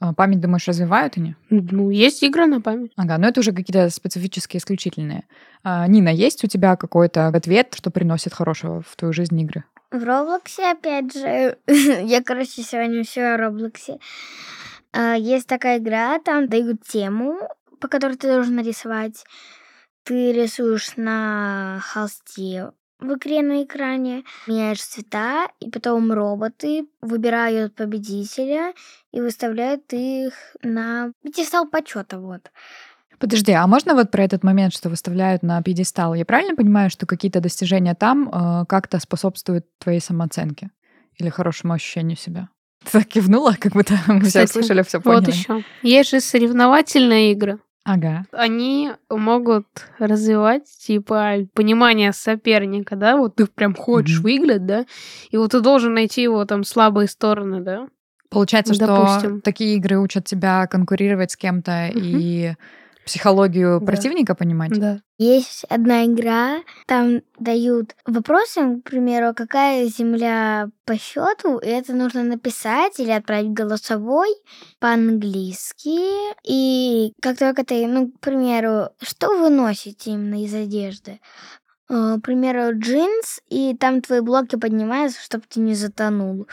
А, 0.00 0.14
память, 0.14 0.40
думаешь, 0.40 0.66
развивают 0.66 1.18
они? 1.18 1.36
Ну, 1.50 1.90
есть 1.90 2.22
игры 2.22 2.46
на 2.46 2.60
память. 2.60 2.90
Ага, 2.96 3.18
но 3.18 3.28
это 3.28 3.40
уже 3.40 3.52
какие-то 3.52 3.90
специфические, 3.90 4.58
исключительные. 4.58 5.24
А, 5.62 5.86
Нина, 5.86 6.08
есть 6.08 6.42
у 6.42 6.48
тебя 6.48 6.74
какой-то 6.76 7.28
ответ, 7.28 7.74
что 7.76 7.90
приносит 7.90 8.32
хорошего 8.32 8.82
в 8.82 8.96
твою 8.96 9.12
жизнь 9.12 9.38
игры? 9.40 9.64
В 9.92 10.02
Роблоксе, 10.02 10.72
опять 10.72 11.12
же, 11.12 11.58
я, 11.66 12.22
короче, 12.22 12.62
сегодня 12.62 13.04
все 13.04 13.34
о 13.34 13.36
Роблоксе. 13.36 13.98
А, 14.92 15.14
есть 15.14 15.46
такая 15.46 15.78
игра, 15.78 16.18
там 16.18 16.48
дают 16.48 16.82
тему, 16.82 17.36
по 17.78 17.86
которой 17.86 18.16
ты 18.16 18.26
должен 18.26 18.56
нарисовать 18.56 19.24
ты 20.04 20.32
рисуешь 20.32 20.96
на 20.96 21.80
холсте 21.82 22.72
в 23.00 23.14
игре 23.14 23.42
на 23.42 23.64
экране, 23.64 24.24
меняешь 24.46 24.82
цвета, 24.82 25.48
и 25.58 25.70
потом 25.70 26.12
роботы 26.12 26.86
выбирают 27.00 27.74
победителя 27.74 28.74
и 29.12 29.20
выставляют 29.20 29.92
их 29.92 30.34
на 30.62 31.12
пьедестал 31.22 31.66
почета. 31.66 32.18
Вот. 32.18 32.50
Подожди, 33.18 33.52
а 33.52 33.66
можно 33.66 33.94
вот 33.94 34.10
про 34.10 34.24
этот 34.24 34.44
момент, 34.44 34.74
что 34.74 34.88
выставляют 34.88 35.42
на 35.42 35.62
пьедестал? 35.62 36.14
Я 36.14 36.24
правильно 36.24 36.56
понимаю, 36.56 36.90
что 36.90 37.06
какие-то 37.06 37.40
достижения 37.40 37.94
там 37.94 38.28
э, 38.28 38.64
как-то 38.66 38.98
способствуют 38.98 39.66
твоей 39.78 40.00
самооценке 40.00 40.70
или 41.16 41.28
хорошему 41.28 41.74
ощущению 41.74 42.16
себя? 42.16 42.48
Ты 42.84 43.00
так 43.00 43.08
кивнула, 43.08 43.56
как 43.58 43.72
будто 43.72 43.94
мы 44.06 44.22
Кстати, 44.22 44.46
все 44.46 44.60
слышали, 44.60 44.82
все 44.82 45.00
поняли. 45.00 45.26
Вот 45.26 45.34
еще. 45.34 45.64
Есть 45.82 46.10
же 46.10 46.20
соревновательные 46.20 47.32
игры. 47.32 47.58
Ага. 47.84 48.26
Они 48.32 48.92
могут 49.08 49.66
развивать, 49.98 50.66
типа, 50.78 51.46
понимание 51.54 52.12
соперника, 52.12 52.94
да, 52.94 53.16
вот 53.16 53.36
ты 53.36 53.46
прям 53.46 53.74
хочешь 53.74 54.18
mm-hmm. 54.18 54.22
выиграть, 54.22 54.66
да, 54.66 54.86
и 55.30 55.36
вот 55.36 55.52
ты 55.52 55.60
должен 55.60 55.94
найти 55.94 56.22
его 56.22 56.44
там 56.44 56.64
слабые 56.64 57.08
стороны, 57.08 57.60
да. 57.60 57.88
Получается, 58.28 58.78
Допустим. 58.78 59.18
что 59.18 59.40
такие 59.40 59.76
игры 59.76 59.98
учат 59.98 60.24
тебя 60.24 60.66
конкурировать 60.68 61.32
с 61.32 61.36
кем-то 61.36 61.72
mm-hmm. 61.72 61.92
и 61.94 62.54
психологию 63.04 63.80
да. 63.80 63.86
противника 63.86 64.34
понимать? 64.34 64.78
Да. 64.78 65.00
Есть 65.18 65.64
одна 65.68 66.06
игра, 66.06 66.60
там 66.86 67.22
дают 67.38 67.94
вопросы, 68.06 68.80
к 68.80 68.84
примеру, 68.84 69.34
какая 69.34 69.86
земля 69.86 70.68
по 70.84 70.96
счету, 70.96 71.58
и 71.58 71.68
это 71.68 71.92
нужно 71.94 72.22
написать 72.22 72.98
или 72.98 73.10
отправить 73.10 73.52
голосовой 73.52 74.28
по-английски. 74.78 75.98
И 76.48 77.12
как 77.20 77.38
только 77.38 77.64
ты, 77.64 77.86
ну, 77.86 78.10
к 78.10 78.20
примеру, 78.20 78.90
что 79.02 79.36
вы 79.38 79.50
носите 79.50 80.12
именно 80.12 80.42
из 80.42 80.54
одежды? 80.54 81.20
Э, 81.90 82.16
к 82.18 82.22
примеру, 82.22 82.78
джинс, 82.78 83.40
и 83.48 83.76
там 83.76 84.00
твои 84.00 84.20
блоки 84.20 84.56
поднимаются, 84.56 85.20
чтобы 85.22 85.44
ты 85.48 85.60
не 85.60 85.74
затонул. 85.74 86.46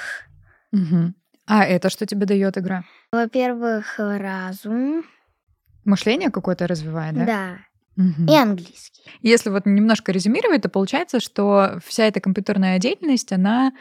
Угу. 0.74 1.14
А 1.46 1.64
это 1.64 1.90
что 1.90 2.06
тебе 2.06 2.26
дает 2.26 2.58
игра? 2.58 2.84
Во-первых, 3.12 3.96
разум. 3.98 5.06
Мышление 5.88 6.30
какое-то 6.30 6.68
развивает, 6.68 7.16
да? 7.16 7.26
Да. 7.26 7.58
Угу. 7.98 8.32
И 8.32 8.36
английский. 8.36 9.02
Если 9.22 9.50
вот 9.50 9.66
немножко 9.66 10.12
резюмировать, 10.12 10.62
то 10.62 10.70
получается, 10.70 11.20
что 11.20 11.80
вся 11.84 12.04
эта 12.06 12.20
компьютерная 12.20 12.78
деятельность, 12.78 13.32
она 13.32 13.72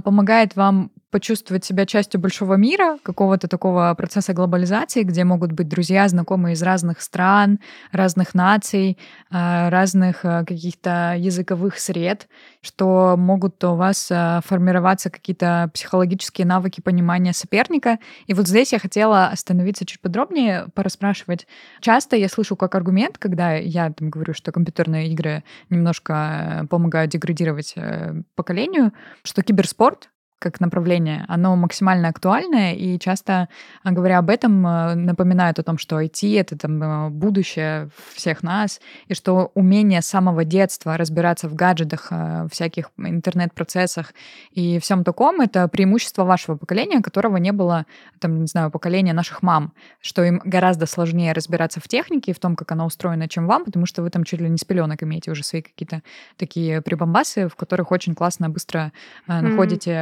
помогает 0.00 0.56
вам 0.56 0.90
почувствовать 1.12 1.62
себя 1.62 1.84
частью 1.84 2.18
большого 2.20 2.54
мира, 2.54 2.96
какого-то 3.02 3.46
такого 3.46 3.94
процесса 3.96 4.32
глобализации, 4.32 5.02
где 5.02 5.24
могут 5.24 5.52
быть 5.52 5.68
друзья, 5.68 6.08
знакомые 6.08 6.54
из 6.54 6.62
разных 6.62 7.02
стран, 7.02 7.60
разных 7.92 8.34
наций, 8.34 8.96
а, 9.30 9.68
разных 9.68 10.24
а, 10.24 10.44
каких-то 10.44 11.14
языковых 11.18 11.78
сред, 11.78 12.28
что 12.62 13.16
могут 13.18 13.62
у 13.62 13.74
вас 13.74 14.10
формироваться 14.44 15.10
какие-то 15.10 15.70
психологические 15.74 16.46
навыки 16.46 16.80
понимания 16.80 17.34
соперника. 17.34 17.98
И 18.26 18.32
вот 18.32 18.48
здесь 18.48 18.72
я 18.72 18.78
хотела 18.78 19.26
остановиться 19.26 19.84
чуть 19.84 20.00
подробнее, 20.00 20.68
пораспрашивать. 20.74 21.46
Часто 21.80 22.16
я 22.16 22.30
слышу 22.30 22.56
как 22.56 22.74
аргумент, 22.74 23.18
когда 23.18 23.52
я 23.52 23.92
там 23.92 24.08
говорю, 24.08 24.32
что 24.32 24.50
компьютерные 24.50 25.10
игры 25.10 25.44
немножко 25.68 26.62
э, 26.62 26.66
помогают 26.68 27.10
деградировать 27.10 27.74
э, 27.76 28.14
поколению, 28.34 28.92
что 29.24 29.42
киберспорт 29.42 29.81
sport. 29.82 30.11
Как 30.42 30.60
направление, 30.60 31.24
оно 31.28 31.54
максимально 31.56 32.08
актуальное, 32.08 32.74
и 32.74 32.98
часто, 32.98 33.48
а, 33.84 33.92
говоря 33.92 34.18
об 34.18 34.28
этом, 34.28 34.66
э, 34.66 34.94
напоминают 34.94 35.58
о 35.58 35.62
том, 35.62 35.78
что 35.78 36.00
IT— 36.00 36.36
это 36.40 36.58
там 36.58 36.82
э, 36.82 37.10
будущее 37.10 37.88
всех 38.14 38.42
нас, 38.42 38.80
и 39.06 39.14
что 39.14 39.52
умение 39.54 40.02
с 40.02 40.06
самого 40.06 40.44
детства 40.44 40.96
разбираться 40.96 41.48
в 41.48 41.54
гаджетах, 41.54 42.10
всяких 42.50 42.90
интернет-процессах 42.98 44.14
и 44.50 44.78
всем 44.80 45.04
таком— 45.04 45.40
это 45.40 45.68
преимущество 45.68 46.24
вашего 46.24 46.56
поколения, 46.56 47.00
которого 47.00 47.36
не 47.36 47.52
было, 47.52 47.86
там, 48.18 48.40
не 48.40 48.46
знаю, 48.46 48.70
поколения 48.70 49.12
наших 49.12 49.42
мам, 49.42 49.72
что 50.00 50.24
им 50.24 50.40
гораздо 50.44 50.86
сложнее 50.86 51.32
разбираться 51.32 51.80
в 51.80 51.86
технике 51.86 52.32
и 52.32 52.34
в 52.34 52.40
том, 52.40 52.56
как 52.56 52.72
она 52.72 52.84
устроена, 52.84 53.28
чем 53.28 53.46
вам, 53.46 53.64
потому 53.64 53.86
что 53.86 54.02
вы 54.02 54.10
там 54.10 54.24
чуть 54.24 54.40
ли 54.40 54.48
не 54.48 54.58
с 54.58 54.64
пеленок 54.64 55.02
имеете 55.02 55.30
уже 55.30 55.44
свои 55.44 55.62
какие-то 55.62 56.02
такие 56.36 56.82
прибамбасы, 56.82 57.48
в 57.48 57.54
которых 57.54 57.92
очень 57.92 58.14
классно, 58.14 58.50
быстро 58.50 58.92
находите 59.26 59.92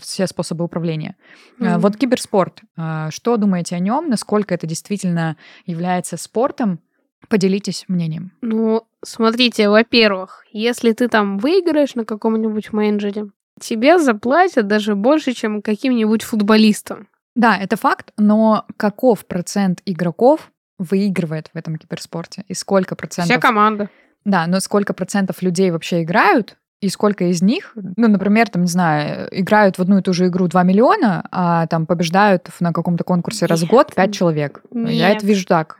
все 0.00 0.26
способы 0.26 0.64
управления. 0.64 1.16
Mm-hmm. 1.58 1.78
Вот 1.78 1.96
киберспорт. 1.96 2.60
Э, 2.76 3.08
что 3.10 3.36
думаете 3.36 3.76
о 3.76 3.78
нем? 3.78 4.08
Насколько 4.08 4.54
это 4.54 4.66
действительно 4.66 5.36
является 5.66 6.16
спортом? 6.16 6.80
Поделитесь 7.28 7.84
мнением. 7.88 8.32
Ну, 8.40 8.86
смотрите, 9.04 9.68
во-первых, 9.68 10.44
если 10.50 10.92
ты 10.92 11.08
там 11.08 11.38
выиграешь 11.38 11.94
на 11.94 12.04
каком-нибудь 12.04 12.72
менеджере, 12.72 13.26
тебе 13.60 13.98
заплатят 13.98 14.66
даже 14.66 14.94
больше, 14.94 15.32
чем 15.32 15.62
каким-нибудь 15.62 16.22
футболистам. 16.22 17.08
Да, 17.34 17.56
это 17.56 17.76
факт, 17.76 18.12
но 18.18 18.66
каков 18.76 19.24
процент 19.26 19.80
игроков 19.86 20.50
выигрывает 20.78 21.48
в 21.54 21.56
этом 21.56 21.76
киберспорте? 21.76 22.44
И 22.48 22.54
сколько 22.54 22.96
процентов... 22.96 23.30
Вся 23.30 23.40
команда. 23.40 23.88
Да, 24.24 24.46
но 24.46 24.60
сколько 24.60 24.92
процентов 24.94 25.42
людей 25.42 25.70
вообще 25.70 26.02
играют 26.02 26.56
и 26.82 26.88
сколько 26.88 27.24
из 27.26 27.42
них, 27.42 27.72
ну, 27.76 28.08
например, 28.08 28.48
там, 28.48 28.62
не 28.62 28.68
знаю, 28.68 29.28
играют 29.30 29.78
в 29.78 29.82
одну 29.82 29.98
и 29.98 30.02
ту 30.02 30.12
же 30.12 30.26
игру 30.26 30.48
2 30.48 30.64
миллиона, 30.64 31.24
а 31.30 31.68
там 31.68 31.86
побеждают 31.86 32.48
на 32.58 32.72
каком-то 32.72 33.04
конкурсе 33.04 33.46
раз 33.46 33.62
в 33.62 33.68
год 33.68 33.94
5 33.94 34.12
человек. 34.12 34.62
Нет. 34.72 34.90
Я 34.90 35.10
это 35.10 35.24
вижу 35.24 35.46
так. 35.46 35.78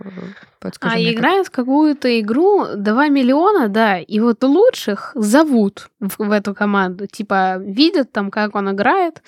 Подскажи 0.61 0.95
а 0.95 0.99
мне, 0.99 1.12
играют 1.12 1.49
как... 1.49 1.53
в 1.53 1.57
какую-то 1.57 2.21
игру 2.21 2.67
2 2.77 3.09
миллиона, 3.09 3.69
да, 3.69 3.99
и 3.99 4.21
вот 4.21 4.45
лучших 4.45 5.11
зовут 5.17 5.91
в, 5.99 6.25
в 6.25 6.31
эту 6.31 6.55
команду. 6.55 7.09
Типа, 7.09 7.57
видят 7.59 8.12
там, 8.12 8.31
как 8.31 8.55
он 8.55 8.71
играет, 8.71 9.23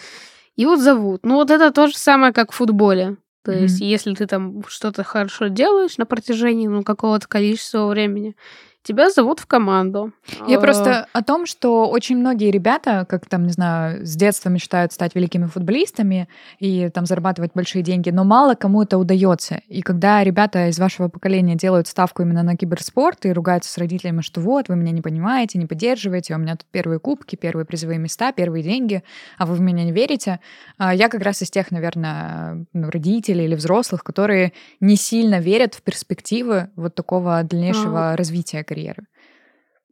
и 0.55 0.67
вот 0.67 0.79
зовут. 0.79 1.27
Ну, 1.27 1.35
вот 1.35 1.51
это 1.51 1.73
то 1.73 1.89
же 1.89 1.97
самое, 1.97 2.33
как 2.33 2.53
в 2.53 2.55
футболе. 2.55 3.17
То 3.45 3.53
mm-hmm. 3.53 3.63
есть, 3.63 3.81
если 3.81 4.15
ты 4.15 4.27
там 4.29 4.63
что-то 4.69 5.03
хорошо 5.03 5.49
делаешь 5.49 5.99
на 5.99 6.07
протяжении 6.07 6.69
ну, 6.69 6.85
какого-то 6.85 7.27
количества 7.27 7.89
времени, 7.89 8.37
тебя 8.85 9.11
зовут 9.11 9.41
в 9.41 9.47
команду. 9.47 10.13
Я 10.47 10.61
просто 10.61 11.09
о 11.13 11.23
том, 11.23 11.47
что 11.47 11.89
очень 11.89 12.19
многие 12.19 12.51
ребята, 12.51 13.07
как 13.09 13.27
там, 13.27 13.47
не 13.47 13.53
знаю, 13.53 14.07
с 14.07 14.15
детства 14.15 14.51
мечтают 14.51 14.93
стать 14.93 15.15
великими 15.15 15.47
футболистами 15.47 16.29
и 16.61 16.91
там 16.91 17.07
зарабатывать 17.07 17.53
большие 17.55 17.83
деньги, 17.83 18.11
но 18.11 18.25
мало 18.25 18.55
кому 18.55 18.83
это 18.83 18.99
удается. 18.99 19.63
И 19.69 19.81
когда 19.81 20.23
ребята 20.23 20.69
из 20.69 20.79
вашего 20.79 21.09
поколения 21.09 21.57
делают 21.57 21.89
ставку 21.89 22.23
именно 22.23 22.43
на 22.43 22.57
киберспорт 22.57 23.25
и 23.25 23.33
ругаются 23.33 23.73
с 23.73 23.79
родителями, 23.79 24.21
что 24.21 24.41
вот, 24.41 24.69
вы 24.69 24.77
меня 24.77 24.93
не 24.93 25.01
понимаете, 25.01 25.59
не 25.59 25.67
поддерживаете, 25.67 26.35
у 26.35 26.39
меня 26.39 26.57
тут 26.57 26.67
первые 26.71 26.99
кубки, 26.99 27.37
первые 27.37 27.65
призовые 27.65 27.99
места, 27.99 28.33
первые 28.33 28.63
деньги, 28.63 29.03
а 29.39 29.47
вы 29.47 29.55
в 29.55 29.61
меня 29.61 29.85
не 29.85 29.93
верите. 29.93 30.41
А 30.77 30.95
я 30.95 31.09
как 31.09 31.23
раз 31.23 31.41
из 31.41 31.51
тех, 31.51 31.71
наверное, 31.71 32.67
ну, 32.75 32.91
родителей 32.91 33.47
или 33.47 33.55
взрослых, 33.55 34.05
которые 34.05 34.53
не 34.81 34.97
сильно 34.97 35.41
верят 35.41 35.75
в 35.75 35.81
перспективы 35.81 36.69
вот 36.77 36.95
такого 36.95 37.43
дальнейшего 37.43 38.13
а. 38.13 38.17
развития 38.17 38.63
карьеры. 38.75 39.05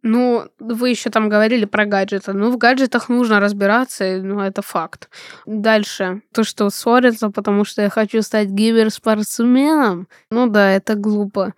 Ну, 0.04 0.48
вы 0.58 0.90
еще 0.90 1.10
там 1.10 1.28
говорили 1.28 1.64
про 1.64 1.84
гаджеты. 1.84 2.32
Ну, 2.32 2.50
в 2.50 2.58
гаджетах 2.58 3.08
нужно 3.08 3.38
разбираться, 3.38 4.18
ну, 4.20 4.40
это 4.40 4.60
факт. 4.60 5.08
Дальше. 5.46 6.22
То, 6.32 6.42
что 6.42 6.70
ссорятся, 6.70 7.30
потому 7.30 7.64
что 7.64 7.82
я 7.82 7.88
хочу 7.88 8.22
стать 8.22 8.48
гиберспортсменом. 8.48 10.08
Ну 10.30 10.48
да, 10.48 10.70
это 10.70 10.96
глупо. 10.96 11.54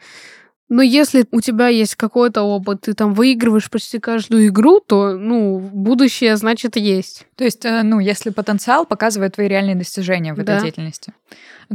Но 0.74 0.82
если 0.82 1.24
у 1.30 1.40
тебя 1.40 1.68
есть 1.68 1.94
какой-то 1.94 2.42
опыт, 2.42 2.80
ты 2.80 2.94
там 2.94 3.14
выигрываешь 3.14 3.70
почти 3.70 4.00
каждую 4.00 4.48
игру, 4.48 4.80
то, 4.80 5.12
ну, 5.12 5.60
будущее, 5.60 6.36
значит, 6.36 6.74
есть. 6.74 7.28
То 7.36 7.44
есть, 7.44 7.64
э, 7.64 7.84
ну, 7.84 8.00
если 8.00 8.30
потенциал 8.30 8.84
показывает 8.84 9.36
твои 9.36 9.46
реальные 9.46 9.76
достижения 9.76 10.34
в 10.34 10.40
этой 10.40 10.56
да. 10.56 10.60
деятельности. 10.60 11.12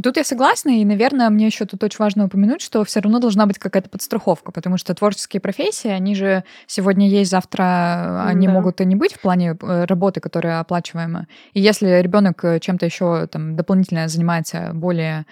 Тут 0.02 0.18
я 0.18 0.24
согласна, 0.24 0.78
и, 0.78 0.84
наверное, 0.84 1.30
мне 1.30 1.46
еще 1.46 1.64
тут 1.64 1.82
очень 1.82 1.96
важно 1.98 2.26
упомянуть, 2.26 2.60
что 2.60 2.84
все 2.84 3.00
равно 3.00 3.20
должна 3.20 3.46
быть 3.46 3.58
какая-то 3.58 3.88
подстраховка, 3.88 4.52
потому 4.52 4.76
что 4.76 4.94
творческие 4.94 5.40
профессии, 5.40 5.88
они 5.88 6.14
же 6.14 6.44
сегодня 6.66 7.08
есть, 7.08 7.30
завтра 7.30 8.26
они 8.26 8.48
да. 8.48 8.52
могут 8.52 8.82
и 8.82 8.84
не 8.84 8.96
быть 8.96 9.14
в 9.14 9.20
плане 9.20 9.56
э, 9.58 9.84
работы, 9.86 10.20
которая 10.20 10.60
оплачиваема. 10.60 11.26
И 11.54 11.60
если 11.62 12.02
ребенок 12.02 12.44
э, 12.44 12.60
чем-то 12.60 12.84
еще 12.84 13.26
там 13.28 13.56
дополнительно 13.56 14.08
занимается 14.08 14.72
более 14.74 15.24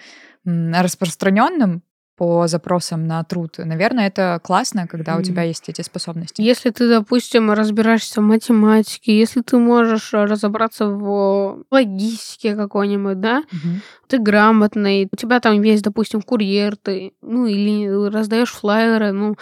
распространенным, 0.43 1.83
по 2.19 2.47
запросам 2.47 3.07
на 3.07 3.23
труд. 3.23 3.59
Наверное, 3.59 4.07
это 4.07 4.41
классно, 4.43 4.87
когда 4.87 5.13
mm. 5.15 5.19
у 5.19 5.23
тебя 5.23 5.43
есть 5.43 5.69
эти 5.69 5.81
способности. 5.81 6.41
Если 6.41 6.69
ты, 6.69 6.89
допустим, 6.89 7.49
разбираешься 7.49 8.19
в 8.19 8.25
математике, 8.25 9.17
если 9.17 9.39
ты 9.39 9.57
можешь 9.57 10.11
разобраться 10.11 10.87
в 10.87 11.63
логистике 11.71 12.57
какой-нибудь, 12.57 13.21
да, 13.21 13.39
mm-hmm. 13.39 13.79
ты 14.07 14.17
грамотный, 14.19 15.07
у 15.09 15.15
тебя 15.15 15.39
там 15.39 15.61
есть, 15.61 15.81
допустим, 15.81 16.21
курьер, 16.21 16.75
ты, 16.75 17.13
ну, 17.21 17.45
или 17.45 17.87
раздаешь 18.09 18.51
флайеры, 18.51 19.13
ну, 19.13 19.37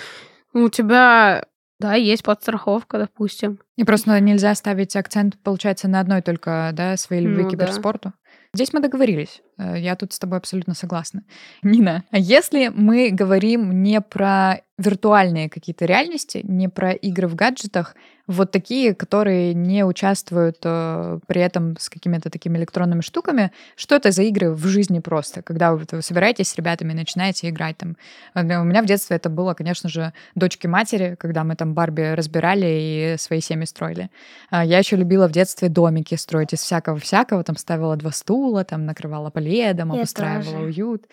у 0.54 0.70
тебя 0.70 1.46
да, 1.80 1.96
есть 1.96 2.22
подстраховка, 2.22 3.00
допустим. 3.00 3.58
И 3.76 3.86
просто 3.86 4.20
нельзя 4.20 4.54
ставить 4.54 4.96
акцент, 4.96 5.36
получается, 5.42 5.88
на 5.88 6.00
одной 6.00 6.22
только, 6.22 6.70
да, 6.74 6.96
своей 6.96 7.24
любви 7.24 7.42
ну, 7.42 7.48
к 7.48 7.52
киберспорту. 7.54 8.10
Да. 8.10 8.14
Здесь 8.54 8.72
мы 8.72 8.82
договорились. 8.82 9.42
Э, 9.58 9.76
я 9.78 9.96
тут 9.96 10.14
с 10.14 10.20
тобой 10.20 10.38
абсолютно 10.38 10.74
согласна. 10.74 11.24
Нина, 11.64 12.04
а 12.12 12.18
если 12.18 12.70
мы 12.70 13.10
говорим 13.12 13.84
не 13.84 14.02
про 14.02 14.62
виртуальные 14.78 15.50
какие-то 15.50 15.86
реальности, 15.86 16.42
не 16.44 16.70
про 16.70 16.92
игры 16.92 17.28
в 17.28 17.36
гаджетах, 17.36 17.96
вот 18.28 18.52
такие, 18.52 18.94
которые 18.94 19.54
не 19.54 19.86
участвуют 19.86 20.58
э, 20.64 21.20
при 21.28 21.42
этом 21.42 21.78
с 21.80 21.90
какими-то 21.90 22.30
такими 22.30 22.58
электронными 22.58 23.00
штуками. 23.00 23.52
Что 23.78 23.96
это 23.96 24.12
за 24.12 24.24
игры 24.24 24.52
в 24.52 24.66
жизни 24.68 25.00
просто, 25.00 25.42
когда 25.42 25.74
вы, 25.74 25.86
вы 25.90 26.02
собираетесь 26.02 26.50
с 26.50 26.56
ребятами 26.58 26.92
и 26.92 26.96
начинаете 26.96 27.50
играть 27.50 27.78
там? 27.78 27.96
У 28.36 28.44
меня 28.44 28.84
в 28.84 28.86
детстве 28.86 29.16
это 29.16 29.30
было, 29.30 29.54
конечно 29.54 29.90
же, 29.90 30.12
дочки 30.36 30.68
матери, 30.68 31.16
когда 31.18 31.46
мы 31.46 31.56
там 31.56 31.74
Барби 31.74 32.14
разбирали 32.16 32.66
и 32.66 33.16
свои 33.18 33.40
семьи 33.40 33.66
строили. 33.66 34.12
А 34.50 34.66
я 34.66 34.78
еще 34.78 34.98
любила 34.98 35.28
в 35.30 35.32
детстве 35.32 35.70
домики 35.70 36.16
строить 36.16 36.54
из 36.54 36.60
всякого-всякого, 36.60 37.44
там 37.46 37.56
ставила 37.56 37.96
два 37.96 38.12
стула, 38.12 38.66
там 38.66 38.86
накрывала 38.86 39.30
пледом, 39.48 39.92
обустраивала 39.94 40.66
уют. 40.66 41.06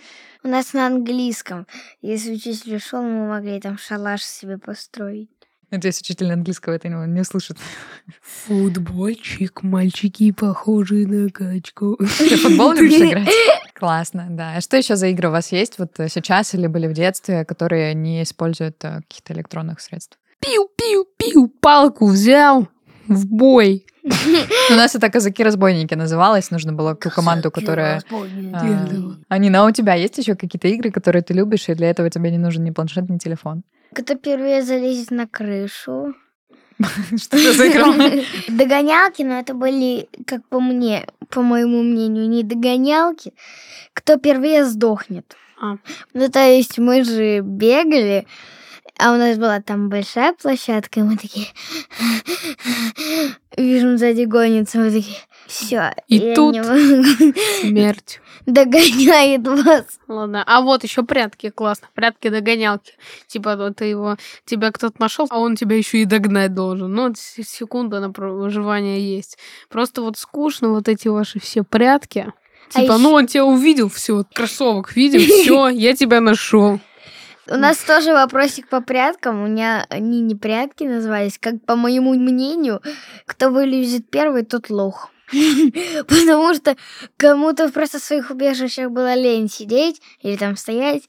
У 0.42 0.49
нас 0.49 0.73
на 0.73 0.87
английском, 0.87 1.66
если 2.03 2.35
учитель 2.35 2.77
ушел, 2.77 3.03
мы 3.03 3.29
могли 3.29 3.61
там 3.61 3.79
шалаш 3.79 4.23
себе 4.23 4.59
построить. 4.59 5.31
Надеюсь, 5.70 6.01
учитель 6.01 6.33
английского 6.33 6.75
это 6.75 6.88
не 6.88 7.20
услышит. 7.20 7.57
Футбольчик, 8.20 9.62
мальчики 9.62 10.31
похожие 10.31 11.07
на 11.07 11.31
качку. 11.31 11.97
Ты 11.97 12.37
футбол 12.37 12.73
любишь 12.73 13.01
играть? 13.01 13.29
Классно, 13.75 14.27
да. 14.31 14.55
А 14.57 14.61
что 14.61 14.77
еще 14.77 14.94
за 14.94 15.09
игры 15.09 15.29
у 15.29 15.33
вас 15.33 15.51
есть 15.51 15.79
вот 15.79 15.92
сейчас 15.97 16.55
или 16.55 16.66
были 16.66 16.87
в 16.87 16.92
детстве, 16.92 17.44
которые 17.44 17.94
не 17.94 18.23
используют 18.23 18.85
э, 18.85 19.01
каких-то 19.09 19.33
электронных 19.33 19.81
средств? 19.81 20.18
Пиу-пиу-пиу, 20.40 21.49
палку 21.61 22.07
взял 22.07 22.68
в 23.08 23.26
бой. 23.26 23.86
У 24.70 24.74
нас 24.74 24.94
это 24.94 25.10
казаки-разбойники 25.10 25.94
называлось. 25.94 26.50
Нужно 26.50 26.72
было 26.72 26.94
ту 26.94 27.10
команду, 27.10 27.50
которая... 27.50 28.02
А, 28.52 28.62
а 29.28 29.38
Нина, 29.38 29.62
а 29.62 29.66
у 29.66 29.70
тебя 29.70 29.94
есть 29.94 30.18
еще 30.18 30.34
какие-то 30.34 30.68
игры, 30.68 30.90
которые 30.90 31.22
ты 31.22 31.34
любишь, 31.34 31.68
и 31.68 31.74
для 31.74 31.90
этого 31.90 32.10
тебе 32.10 32.30
не 32.30 32.38
нужен 32.38 32.64
ни 32.64 32.70
планшет, 32.70 33.08
ни 33.08 33.18
телефон? 33.18 33.62
Кто 33.94 34.14
первый 34.16 34.62
залезет 34.62 35.10
на 35.10 35.26
крышу. 35.26 36.14
Что 37.16 37.36
это 37.36 37.52
за 37.52 37.68
игра? 37.68 37.94
Догонялки, 38.48 39.22
но 39.22 39.38
это 39.38 39.54
были, 39.54 40.08
как 40.26 40.44
по 40.48 40.60
мне, 40.60 41.06
по 41.30 41.42
моему 41.42 41.82
мнению, 41.82 42.28
не 42.28 42.42
догонялки. 42.42 43.32
Кто 43.92 44.16
первее 44.16 44.64
сдохнет. 44.64 45.36
А. 45.60 45.76
Ну, 46.12 46.28
то 46.28 46.40
есть 46.40 46.78
мы 46.78 47.04
же 47.04 47.40
бегали, 47.40 48.26
А 48.98 49.12
у 49.12 49.16
нас 49.16 49.38
была 49.38 49.61
там 49.61 49.88
большая 49.88 50.33
площадка, 50.35 51.00
и 51.00 51.02
мы 51.02 51.16
такие... 51.16 51.48
Вижу, 53.57 53.96
сзади 53.96 54.24
гонится, 54.24 54.78
мы 54.78 54.90
такие... 54.90 55.16
Все. 55.46 55.92
И 56.09 56.35
тут 56.35 56.57
смерть. 57.61 58.20
Догоняет 58.46 59.46
вас. 59.46 59.85
Ладно. 60.07 60.44
А 60.46 60.61
вот 60.61 60.85
еще 60.85 61.02
прятки 61.02 61.50
классно. 61.50 61.88
Прятки 61.94 62.28
догонялки. 62.28 62.92
Типа 63.26 63.57
вот 63.57 63.76
ты 63.76 63.87
его, 63.87 64.16
тебя 64.44 64.70
кто-то 64.70 64.96
нашел, 64.98 65.26
а 65.30 65.38
он 65.38 65.57
тебя 65.57 65.76
еще 65.76 65.98
и 65.98 66.04
догнать 66.04 66.54
должен. 66.54 66.92
Ну, 66.92 67.12
секунда 67.14 68.00
на 68.00 68.09
выживание 68.09 69.16
есть. 69.16 69.38
Просто 69.68 70.02
вот 70.02 70.18
скучно 70.18 70.70
вот 70.70 70.88
эти 70.88 71.09
ваши 71.09 71.40
все 71.40 71.64
прятки. 71.64 72.33
А 72.74 72.80
типа, 72.80 72.94
а 72.94 72.98
ну 72.98 73.12
он 73.12 73.26
тебя 73.26 73.44
увидел, 73.44 73.88
все, 73.88 74.24
кроссовок 74.35 74.96
видел, 74.96 75.20
все, 75.42 75.68
я 75.68 75.94
тебя 75.94 76.20
нашел. 76.20 76.80
У 77.48 77.57
нас 77.57 77.78
тоже 77.78 78.12
вопросик 78.12 78.68
по 78.68 78.80
пряткам. 78.80 79.42
У 79.42 79.46
меня 79.46 79.87
они 79.90 80.20
не 80.20 80.35
прятки 80.35 80.85
назывались. 80.85 81.38
Как 81.38 81.64
по 81.66 81.76
моему 81.76 82.14
мнению, 82.14 82.80
кто 83.26 83.50
вылезет 83.50 84.09
первый, 84.11 84.44
тот 84.44 84.70
лох. 84.70 85.11
Потому 86.07 86.54
что 86.54 86.76
кому-то 87.16 87.70
просто 87.70 87.98
в 87.98 88.04
своих 88.04 88.30
убежищах 88.30 88.90
было 88.90 89.14
лень 89.14 89.48
сидеть 89.50 90.00
или 90.20 90.37
там 90.37 90.57
стоять. 90.57 91.02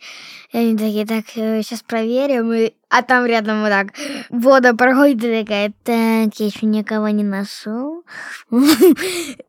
И 0.52 0.58
они 0.58 0.78
такие, 0.78 1.06
так, 1.06 1.26
сейчас 1.28 1.82
э, 1.82 1.86
проверим. 1.88 2.52
И... 2.54 2.74
А 2.89 3.02
там 3.02 3.26
рядом 3.26 3.62
вот 3.62 3.69
так 3.69 3.88
вода 4.30 4.74
проходит 4.74 5.24
и 5.24 5.41
такая, 5.41 5.74
так, 5.84 6.39
я 6.39 6.45
еще 6.45 6.65
никого 6.65 7.10
не 7.10 7.24
нашел. 7.24 8.04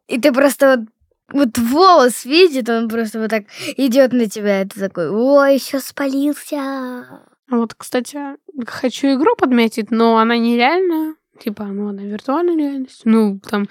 И 0.09 0.21
ты 0.21 0.33
просто 0.33 0.77
вот 0.77 0.89
вот 1.33 1.59
волос 1.59 2.25
видит, 2.25 2.69
он 2.69 2.89
просто 2.89 3.21
вот 3.21 3.31
так 3.31 3.45
идет 3.77 4.13
на 4.13 4.29
тебя, 4.29 4.63
это 4.63 4.79
такой, 4.79 5.11
ой, 5.11 5.55
еще 5.55 5.81
спалился. 5.81 7.23
Вот, 7.49 7.75
кстати, 7.75 8.19
хочу 8.67 9.15
игру 9.15 9.37
подметить, 9.37 9.91
но 9.91 10.19
она 10.19 10.37
нереальная. 10.37 11.15
Типа, 11.39 11.65
ну, 11.65 11.89
она 11.89 12.03
виртуальная 12.03 12.57
реальность. 12.57 13.03
Ну, 13.05 13.41
там, 13.41 13.67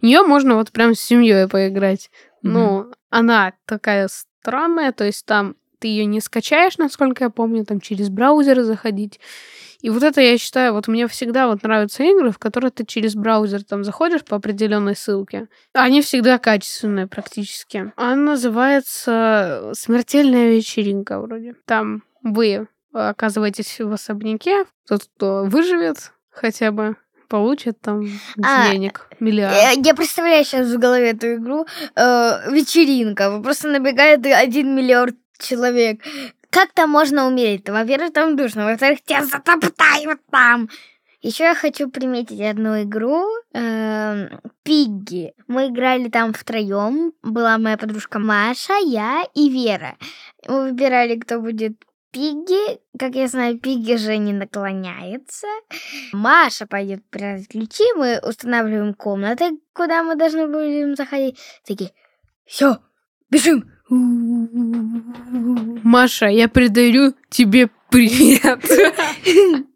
в 0.00 0.02
нее 0.02 0.22
можно 0.22 0.54
вот 0.56 0.72
прям 0.72 0.94
с 0.94 1.00
семьей 1.00 1.48
поиграть. 1.48 2.10
Mm-hmm. 2.42 2.48
Ну, 2.48 2.92
она 3.10 3.52
такая 3.66 4.08
странная, 4.08 4.92
то 4.92 5.04
есть 5.04 5.26
там 5.26 5.56
ты 5.78 5.88
ее 5.88 6.06
не 6.06 6.20
скачаешь, 6.20 6.78
насколько 6.78 7.24
я 7.24 7.30
помню, 7.30 7.64
там 7.64 7.80
через 7.80 8.08
браузер 8.08 8.62
заходить. 8.62 9.20
И 9.82 9.90
вот 9.90 10.02
это 10.02 10.20
я 10.20 10.36
считаю, 10.38 10.72
вот 10.72 10.88
мне 10.88 11.06
всегда 11.08 11.48
вот 11.48 11.62
нравятся 11.62 12.02
игры, 12.02 12.30
в 12.30 12.38
которые 12.38 12.70
ты 12.70 12.84
через 12.84 13.14
браузер 13.14 13.64
там 13.64 13.84
заходишь 13.84 14.24
по 14.24 14.36
определенной 14.36 14.96
ссылке. 14.96 15.48
Они 15.72 16.02
всегда 16.02 16.38
качественные 16.38 17.06
практически. 17.06 17.92
Она 17.96 18.16
называется 18.32 19.72
«Смертельная 19.74 20.54
вечеринка» 20.54 21.20
вроде. 21.20 21.54
Там 21.66 22.02
вы 22.22 22.68
оказываетесь 22.92 23.78
в 23.78 23.92
особняке, 23.92 24.64
тот, 24.86 25.04
кто 25.16 25.44
выживет 25.44 26.12
хотя 26.30 26.72
бы, 26.72 26.96
получит 27.28 27.80
там 27.80 28.04
а, 28.42 28.70
денег 28.70 29.08
миллиард. 29.20 29.54
Я, 29.54 29.70
я 29.70 29.94
представляю 29.94 30.44
сейчас 30.44 30.68
в 30.68 30.78
голове 30.78 31.10
эту 31.10 31.34
игру. 31.36 31.64
Э, 31.94 32.50
вечеринка. 32.50 33.40
Просто 33.40 33.68
набегает 33.68 34.26
один 34.26 34.74
миллиард 34.74 35.14
человек. 35.38 36.00
Как 36.50 36.72
там 36.72 36.90
можно 36.90 37.26
умереть? 37.26 37.68
Во-первых, 37.68 38.12
там 38.12 38.36
душно, 38.36 38.66
во-вторых, 38.66 39.02
тебя 39.04 39.24
затоптают 39.24 40.20
там. 40.30 40.68
Еще 41.22 41.44
я 41.44 41.54
хочу 41.54 41.90
приметить 41.90 42.40
одну 42.40 42.82
игру 42.82 43.26
э, 43.52 44.28
Пигги. 44.62 45.34
Мы 45.48 45.68
играли 45.68 46.08
там 46.08 46.32
втроем. 46.32 47.12
Была 47.22 47.58
моя 47.58 47.76
подружка 47.76 48.18
Маша, 48.18 48.74
я 48.82 49.24
и 49.34 49.50
Вера. 49.50 49.96
Мы 50.48 50.70
выбирали, 50.70 51.18
кто 51.18 51.38
будет 51.38 51.74
Пигги. 52.10 52.80
Как 52.98 53.14
я 53.14 53.28
знаю, 53.28 53.60
Пигги 53.60 53.96
же 53.96 54.16
не 54.16 54.32
наклоняется. 54.32 55.46
Маша 56.12 56.66
пойдет 56.66 57.04
прятать 57.10 57.48
ключи. 57.48 57.84
Мы 57.96 58.18
устанавливаем 58.22 58.94
комнаты, 58.94 59.58
куда 59.74 60.02
мы 60.02 60.16
должны 60.16 60.48
будем 60.48 60.96
заходить. 60.96 61.38
Такие, 61.66 61.92
все, 62.46 62.78
бежим. 63.28 63.70
Маша, 65.82 66.26
я 66.26 66.46
передаю 66.48 67.14
тебе 67.28 67.68
привет. 67.90 68.64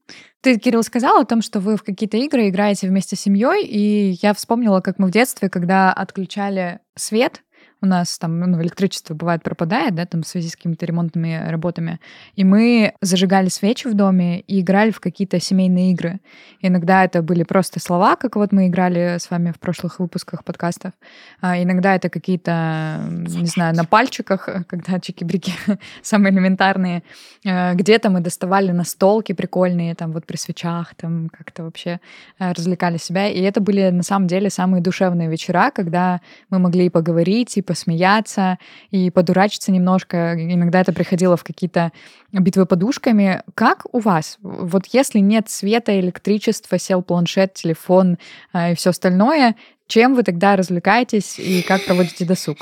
Ты, 0.40 0.58
Кирилл, 0.58 0.84
сказал 0.84 1.20
о 1.20 1.24
том, 1.24 1.42
что 1.42 1.58
вы 1.58 1.76
в 1.76 1.82
какие-то 1.82 2.16
игры 2.18 2.48
играете 2.48 2.86
вместе 2.86 3.16
с 3.16 3.20
семьей, 3.20 3.64
и 3.64 4.16
я 4.22 4.32
вспомнила, 4.34 4.80
как 4.80 5.00
мы 5.00 5.08
в 5.08 5.10
детстве, 5.10 5.48
когда 5.48 5.92
отключали 5.92 6.78
свет, 6.94 7.42
у 7.84 7.86
нас 7.86 8.18
там 8.18 8.40
ну, 8.40 8.60
электричество 8.62 9.14
бывает 9.14 9.42
пропадает, 9.42 9.94
да, 9.94 10.06
там 10.06 10.22
в 10.22 10.26
связи 10.26 10.48
с 10.48 10.56
какими-то 10.56 10.86
ремонтными 10.86 11.50
работами. 11.50 12.00
И 12.34 12.44
мы 12.44 12.94
зажигали 13.00 13.48
свечи 13.48 13.86
в 13.86 13.94
доме 13.94 14.40
и 14.40 14.60
играли 14.60 14.90
в 14.90 15.00
какие-то 15.00 15.38
семейные 15.38 15.92
игры. 15.92 16.20
Иногда 16.60 17.04
это 17.04 17.22
были 17.22 17.42
просто 17.42 17.80
слова, 17.80 18.16
как 18.16 18.36
вот 18.36 18.52
мы 18.52 18.68
играли 18.68 19.18
с 19.18 19.30
вами 19.30 19.52
в 19.52 19.60
прошлых 19.60 20.00
выпусках 20.00 20.44
подкастов. 20.44 20.92
А 21.40 21.62
иногда 21.62 21.94
это 21.94 22.08
какие-то, 22.08 23.00
не 23.10 23.46
знаю, 23.46 23.76
на 23.76 23.84
пальчиках, 23.84 24.48
когда 24.66 24.98
чики-брики 24.98 25.52
самые 26.02 26.32
элементарные. 26.32 27.02
А, 27.46 27.74
где-то 27.74 28.08
мы 28.08 28.20
доставали 28.20 28.72
настолки 28.72 29.34
прикольные, 29.34 29.94
там 29.94 30.12
вот 30.12 30.24
при 30.24 30.36
свечах, 30.36 30.94
там 30.94 31.28
как-то 31.28 31.64
вообще 31.64 32.00
а, 32.38 32.54
развлекали 32.54 32.96
себя. 32.96 33.28
И 33.28 33.40
это 33.42 33.60
были 33.60 33.90
на 33.90 34.02
самом 34.02 34.26
деле 34.26 34.48
самые 34.48 34.82
душевные 34.82 35.28
вечера, 35.28 35.70
когда 35.70 36.22
мы 36.48 36.58
могли 36.58 36.88
поговорить, 36.88 37.58
и 37.58 37.62
посмеяться 37.74 38.58
и 38.92 39.10
подурачиться 39.10 39.72
немножко. 39.72 40.34
Иногда 40.38 40.80
это 40.80 40.92
приходило 40.92 41.36
в 41.36 41.42
какие-то 41.42 41.90
битвы 42.32 42.66
подушками. 42.66 43.42
Как 43.56 43.82
у 43.90 43.98
вас? 43.98 44.38
Вот 44.42 44.86
если 44.92 45.18
нет 45.18 45.50
света, 45.50 45.98
электричества, 45.98 46.78
сел 46.78 47.02
планшет, 47.02 47.54
телефон 47.54 48.18
э, 48.52 48.72
и 48.72 48.74
все 48.76 48.90
остальное, 48.90 49.56
чем 49.88 50.14
вы 50.14 50.22
тогда 50.22 50.54
развлекаетесь 50.54 51.40
и 51.40 51.62
как 51.62 51.84
проводите 51.84 52.24
досуг? 52.24 52.58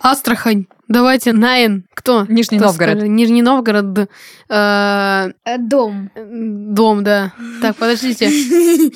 Астрахань. 0.00 0.66
Давайте, 0.86 1.32
Найн. 1.32 1.84
Кто? 1.92 2.24
Нижний 2.28 2.58
Кто 2.58 2.68
Новгород. 2.68 2.98
Скажет? 2.98 3.08
Нижний 3.08 3.42
Новгород. 3.42 4.08
Э, 4.48 5.32
э, 5.44 5.58
дом. 5.58 6.10
Дом, 6.14 7.02
да. 7.02 7.32
Так, 7.60 7.74
подождите. 7.74 8.30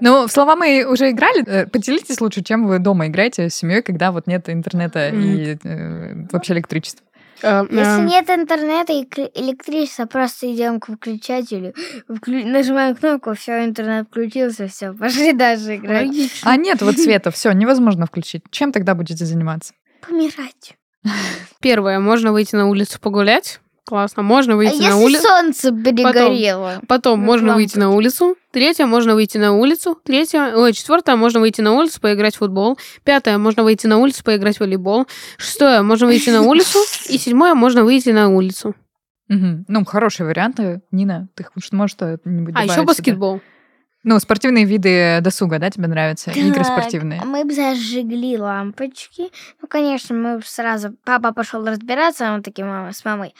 Ну, 0.00 0.26
в 0.26 0.32
слова 0.32 0.56
мы 0.56 0.84
уже 0.84 1.10
играли. 1.10 1.44
Э, 1.46 1.66
поделитесь 1.66 2.20
лучше, 2.20 2.42
чем 2.42 2.66
вы 2.66 2.78
дома 2.78 3.06
играете 3.06 3.48
с 3.48 3.54
семьей, 3.54 3.82
когда 3.82 4.12
вот 4.12 4.26
нет 4.26 4.48
интернета 4.48 5.08
и 5.08 5.56
э, 5.62 6.26
вообще 6.30 6.54
электричества. 6.54 7.06
Uh, 7.42 7.66
Если 7.70 8.02
uh... 8.02 8.06
нет 8.06 8.30
интернета 8.30 8.94
и 8.94 9.04
электричества, 9.34 10.06
просто 10.06 10.52
идем 10.54 10.80
к 10.80 10.88
выключателю, 10.88 11.74
вклю... 12.08 12.46
нажимаем 12.46 12.96
кнопку, 12.96 13.34
все, 13.34 13.64
интернет 13.64 14.06
включился, 14.08 14.68
все, 14.68 14.94
пошли 14.94 15.34
дальше 15.34 15.76
играть. 15.76 16.06
Логично. 16.06 16.50
А 16.50 16.56
нет 16.56 16.80
вот 16.80 16.96
света, 16.96 17.30
все, 17.30 17.52
невозможно 17.52 18.06
включить. 18.06 18.42
Чем 18.50 18.72
тогда 18.72 18.94
будете 18.94 19.26
заниматься? 19.26 19.74
Помирать. 20.00 20.76
Первое, 21.60 22.00
можно 22.00 22.32
выйти 22.32 22.56
на 22.56 22.68
улицу 22.68 22.98
погулять. 23.00 23.60
Классно. 23.86 24.24
Можно 24.24 24.56
выйти 24.56 24.84
а 24.84 24.90
на 24.90 24.96
улицу. 24.96 25.22
солнце 25.22 25.70
перегорело. 25.70 26.70
Потом, 26.70 26.86
потом 26.88 27.20
можно 27.20 27.54
выйти 27.54 27.78
на 27.78 27.90
улицу. 27.90 28.34
Третье, 28.50 28.84
можно 28.84 29.14
выйти 29.14 29.38
на 29.38 29.52
улицу. 29.52 29.96
Третье, 30.02 30.56
ой, 30.56 30.72
четвертое, 30.72 31.14
можно 31.14 31.38
выйти 31.38 31.60
на 31.60 31.72
улицу, 31.72 32.00
поиграть 32.00 32.34
в 32.34 32.38
футбол. 32.38 32.76
Пятое, 33.04 33.38
можно 33.38 33.62
выйти 33.62 33.86
на 33.86 33.98
улицу, 33.98 34.24
поиграть 34.24 34.56
в 34.56 34.60
волейбол. 34.60 35.06
Шестое, 35.38 35.82
можно 35.82 36.08
выйти 36.08 36.30
на 36.30 36.42
улицу. 36.42 36.80
И 37.08 37.16
седьмое, 37.16 37.54
можно 37.54 37.84
выйти 37.84 38.10
на 38.10 38.28
улицу. 38.28 38.74
Ну, 39.28 39.84
хорошие 39.84 40.26
варианты. 40.26 40.82
Нина, 40.90 41.28
ты 41.36 41.46
можешь 41.70 41.92
что-нибудь 41.92 42.54
А 42.56 42.64
еще 42.64 42.82
баскетбол. 42.82 43.40
Ну, 44.02 44.18
спортивные 44.18 44.64
виды 44.64 45.20
досуга, 45.20 45.58
да, 45.58 45.70
тебе 45.70 45.86
нравятся? 45.88 46.26
Так, 46.26 46.36
Игры 46.36 46.62
спортивные. 46.64 47.22
Мы 47.24 47.44
бы 47.44 47.52
зажигли 47.52 48.36
лампочки. 48.36 49.30
Ну, 49.60 49.68
конечно, 49.68 50.14
мы 50.14 50.40
сразу... 50.44 50.96
Папа 51.04 51.32
пошел 51.32 51.64
разбираться, 51.64 52.32
он 52.32 52.42
таким 52.42 52.68
мама, 52.68 52.92
с 52.92 53.04
мамой. 53.04 53.34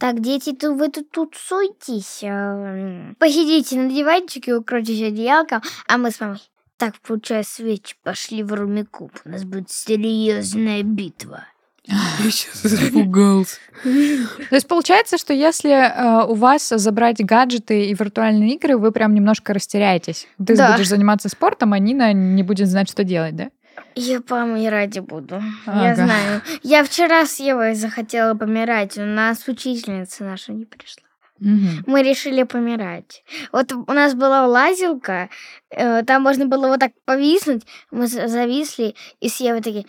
Так, 0.00 0.20
дети, 0.20 0.54
то 0.54 0.72
вы 0.72 0.88
тут 0.88 1.10
тусуйтесь. 1.10 2.20
Э, 2.22 3.12
посидите 3.18 3.78
на 3.78 3.90
диванчике, 3.90 4.54
укройтесь 4.54 5.02
одеялком, 5.02 5.60
а 5.86 5.98
мы 5.98 6.10
с 6.10 6.18
мамой. 6.20 6.40
Так, 6.78 6.94
включая 6.96 7.42
свечи, 7.42 7.96
пошли 8.02 8.42
в 8.42 8.54
Румикуб. 8.54 9.12
У 9.26 9.28
нас 9.28 9.44
будет 9.44 9.68
серьезная 9.68 10.82
битва. 10.82 11.44
Я 11.84 12.30
сейчас 12.30 12.64
испугался. 12.64 13.56
То 13.82 14.54
есть 14.54 14.66
получается, 14.66 15.18
что 15.18 15.34
если 15.34 15.70
э, 15.70 16.24
у 16.26 16.34
вас 16.34 16.66
забрать 16.68 17.22
гаджеты 17.22 17.84
и 17.84 17.94
виртуальные 17.94 18.54
игры, 18.54 18.78
вы 18.78 18.92
прям 18.92 19.12
немножко 19.12 19.52
растеряетесь. 19.52 20.28
Ты 20.38 20.56
да. 20.56 20.72
будешь 20.72 20.88
заниматься 20.88 21.28
спортом, 21.28 21.74
а 21.74 21.78
Нина 21.78 22.14
не 22.14 22.42
будет 22.42 22.68
знать, 22.68 22.88
что 22.88 23.04
делать, 23.04 23.36
да? 23.36 23.50
Я 23.94 24.20
помирать 24.20 24.98
буду. 25.00 25.42
Ага. 25.66 25.84
Я 25.84 25.94
знаю. 25.94 26.42
Я 26.62 26.84
вчера 26.84 27.26
с 27.26 27.40
Евой 27.40 27.74
захотела 27.74 28.34
помирать, 28.34 28.98
у 28.98 29.04
нас 29.04 29.46
учительница 29.48 30.24
наша 30.24 30.52
не 30.52 30.64
пришла. 30.64 31.02
Угу. 31.40 31.84
Мы 31.86 32.02
решили 32.02 32.42
помирать. 32.42 33.24
Вот 33.50 33.72
у 33.72 33.92
нас 33.92 34.14
была 34.14 34.46
лазилка, 34.46 35.30
э, 35.70 36.02
там 36.02 36.22
можно 36.22 36.46
было 36.46 36.68
вот 36.68 36.80
так 36.80 36.92
повиснуть. 37.04 37.66
Мы 37.90 38.06
зависли, 38.06 38.94
и 39.20 39.28
с 39.28 39.40
Евой 39.40 39.62
такие, 39.62 39.86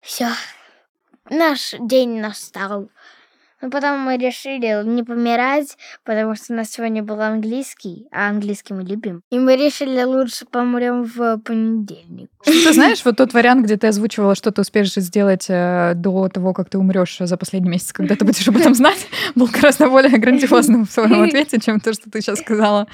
все, 0.00 0.28
наш 1.28 1.74
день 1.78 2.20
настал. 2.20 2.88
Но 3.64 3.70
потом 3.70 4.00
мы 4.00 4.18
решили 4.18 4.84
не 4.84 5.02
помирать, 5.02 5.78
потому 6.04 6.34
что 6.34 6.52
у 6.52 6.56
нас 6.56 6.70
сегодня 6.70 7.02
был 7.02 7.18
английский, 7.22 8.06
а 8.12 8.28
английский 8.28 8.74
мы 8.74 8.82
любим. 8.82 9.22
И 9.30 9.38
мы 9.38 9.56
решили 9.56 10.02
лучше 10.02 10.44
помрем 10.44 11.04
в 11.04 11.38
понедельник. 11.38 12.28
Ты 12.44 12.72
знаешь, 12.74 13.02
вот 13.06 13.16
тот 13.16 13.32
вариант, 13.32 13.64
где 13.64 13.78
ты 13.78 13.86
озвучивала, 13.86 14.34
что 14.34 14.50
ты 14.50 14.60
успеешь 14.60 14.92
сделать 14.92 15.46
э, 15.48 15.92
до 15.94 16.28
того, 16.28 16.52
как 16.52 16.68
ты 16.68 16.76
умрешь 16.76 17.16
за 17.18 17.38
последний 17.38 17.70
месяц, 17.70 17.94
когда 17.94 18.16
ты 18.16 18.26
будешь 18.26 18.46
об 18.46 18.58
этом 18.58 18.74
знать, 18.74 19.08
был 19.34 19.46
гораздо 19.46 19.88
более 19.88 20.18
грандиозным 20.18 20.86
в 20.86 20.90
своем 20.90 21.22
ответе, 21.28 21.58
чем 21.58 21.80
то, 21.80 21.94
что 21.94 22.10
ты 22.10 22.20
сейчас 22.20 22.40
сказала. 22.40 22.86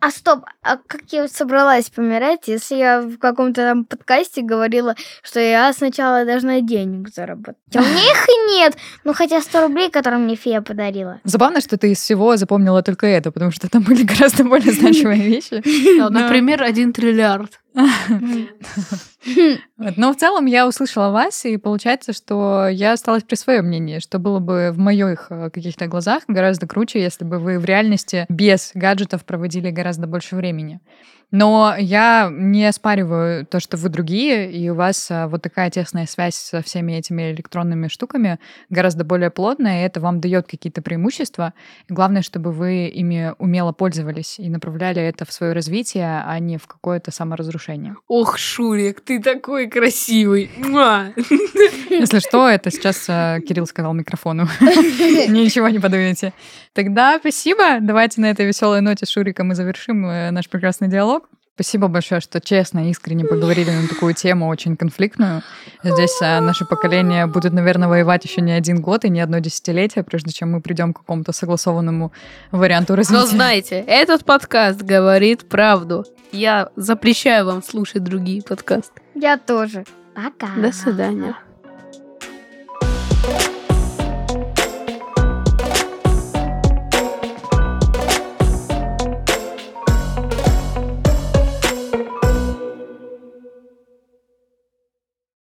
А 0.00 0.10
стоп, 0.10 0.44
а 0.62 0.76
как 0.76 1.02
я 1.12 1.28
собралась 1.28 1.88
помирать, 1.88 2.48
если 2.48 2.74
я 2.74 3.00
в 3.00 3.16
каком-то 3.18 3.62
там 3.62 3.84
подкасте 3.84 4.42
говорила, 4.42 4.96
что 5.22 5.38
я 5.38 5.72
сначала 5.72 6.24
должна 6.24 6.60
денег 6.60 7.10
заработать? 7.14 7.56
А 7.74 7.78
у 7.78 7.82
меня 7.82 8.02
их 8.02 8.28
и 8.28 8.52
нет. 8.56 8.76
Ну, 9.04 9.14
хотя 9.14 9.40
100 9.40 9.62
рублей, 9.62 9.90
которые 9.90 10.15
мне 10.18 10.36
фея 10.36 10.60
подарила. 10.60 11.20
Забавно, 11.24 11.60
что 11.60 11.76
ты 11.76 11.92
из 11.92 11.98
всего 11.98 12.36
запомнила 12.36 12.82
только 12.82 13.06
это, 13.06 13.30
потому 13.32 13.50
что 13.50 13.68
там 13.68 13.82
были 13.82 14.02
гораздо 14.04 14.44
более 14.44 14.72
значимые 14.72 15.22
вещи. 15.28 15.62
Например, 16.10 16.62
один 16.62 16.92
триллиард. 16.92 17.60
Но 19.78 20.12
в 20.12 20.16
целом 20.16 20.46
я 20.46 20.66
услышала 20.66 21.10
вас, 21.10 21.44
и 21.44 21.58
получается, 21.58 22.14
что 22.14 22.68
я 22.68 22.92
осталась 22.92 23.22
при 23.22 23.34
своем 23.34 23.66
мнении, 23.66 23.98
что 23.98 24.18
было 24.18 24.38
бы 24.38 24.70
в 24.72 24.78
моих 24.78 25.26
э, 25.28 25.50
каких-то 25.50 25.86
глазах 25.86 26.22
гораздо 26.26 26.66
круче, 26.66 27.02
если 27.02 27.26
бы 27.26 27.38
вы 27.38 27.58
в 27.58 27.66
реальности 27.66 28.24
без 28.30 28.70
гаджетов 28.72 29.26
проводили 29.26 29.70
гораздо 29.70 30.06
больше 30.06 30.36
времени. 30.36 30.80
Но 31.32 31.74
я 31.76 32.30
не 32.32 32.64
оспариваю 32.66 33.44
то, 33.46 33.58
что 33.58 33.76
вы 33.76 33.88
другие, 33.88 34.50
и 34.50 34.68
у 34.68 34.74
вас 34.74 35.08
а, 35.10 35.26
вот 35.26 35.42
такая 35.42 35.70
тесная 35.70 36.06
связь 36.06 36.36
со 36.36 36.62
всеми 36.62 36.92
этими 36.92 37.32
электронными 37.32 37.88
штуками 37.88 38.38
гораздо 38.70 39.04
более 39.04 39.30
плотная, 39.30 39.82
и 39.82 39.86
это 39.86 40.00
вам 40.00 40.20
дает 40.20 40.46
какие-то 40.46 40.82
преимущества. 40.82 41.52
И 41.88 41.92
главное, 41.92 42.22
чтобы 42.22 42.52
вы 42.52 42.86
ими 42.86 43.34
умело 43.38 43.72
пользовались 43.72 44.38
и 44.38 44.48
направляли 44.48 45.02
это 45.02 45.24
в 45.24 45.32
свое 45.32 45.52
развитие, 45.52 46.22
а 46.24 46.38
не 46.38 46.58
в 46.58 46.68
какое-то 46.68 47.10
саморазрушение. 47.10 47.96
Ох, 48.06 48.38
Шурик, 48.38 49.00
ты 49.00 49.20
такой 49.20 49.68
красивый. 49.68 50.50
Если 51.90 52.20
что, 52.20 52.48
это 52.48 52.70
сейчас 52.70 53.06
а, 53.08 53.40
Кирилл 53.40 53.66
сказал 53.66 53.94
микрофону. 53.94 54.48
Ничего 54.60 55.68
не 55.68 55.80
подумайте. 55.80 56.32
Тогда 56.72 57.18
спасибо. 57.18 57.80
Давайте 57.80 58.20
на 58.20 58.30
этой 58.30 58.46
веселой 58.46 58.80
ноте 58.80 59.06
с 59.06 59.10
Шуриком 59.10 59.48
мы 59.48 59.54
завершим 59.54 60.06
э, 60.06 60.30
наш 60.30 60.48
прекрасный 60.48 60.88
диалог. 60.88 61.25
Спасибо 61.56 61.88
большое, 61.88 62.20
что 62.20 62.38
честно, 62.38 62.90
искренне 62.90 63.24
поговорили 63.24 63.70
на 63.70 63.88
такую 63.88 64.12
тему, 64.12 64.46
очень 64.48 64.76
конфликтную. 64.76 65.40
Здесь 65.82 66.20
а, 66.20 66.42
наше 66.42 66.66
поколение 66.66 67.24
будет, 67.24 67.54
наверное, 67.54 67.88
воевать 67.88 68.26
еще 68.26 68.42
не 68.42 68.52
один 68.52 68.82
год 68.82 69.06
и 69.06 69.08
не 69.08 69.22
одно 69.22 69.38
десятилетие, 69.38 70.04
прежде 70.04 70.32
чем 70.32 70.52
мы 70.52 70.60
придем 70.60 70.92
к 70.92 70.98
какому-то 70.98 71.32
согласованному 71.32 72.12
варианту 72.50 72.94
развития. 72.94 73.20
Но 73.20 73.26
знаете, 73.26 73.82
этот 73.86 74.26
подкаст 74.26 74.82
говорит 74.82 75.48
правду. 75.48 76.04
Я 76.30 76.68
запрещаю 76.76 77.46
вам 77.46 77.62
слушать 77.62 78.04
другие 78.04 78.42
подкасты. 78.42 79.00
Я 79.14 79.38
тоже. 79.38 79.86
Пока. 80.14 80.54
До 80.56 80.72
свидания. 80.72 81.36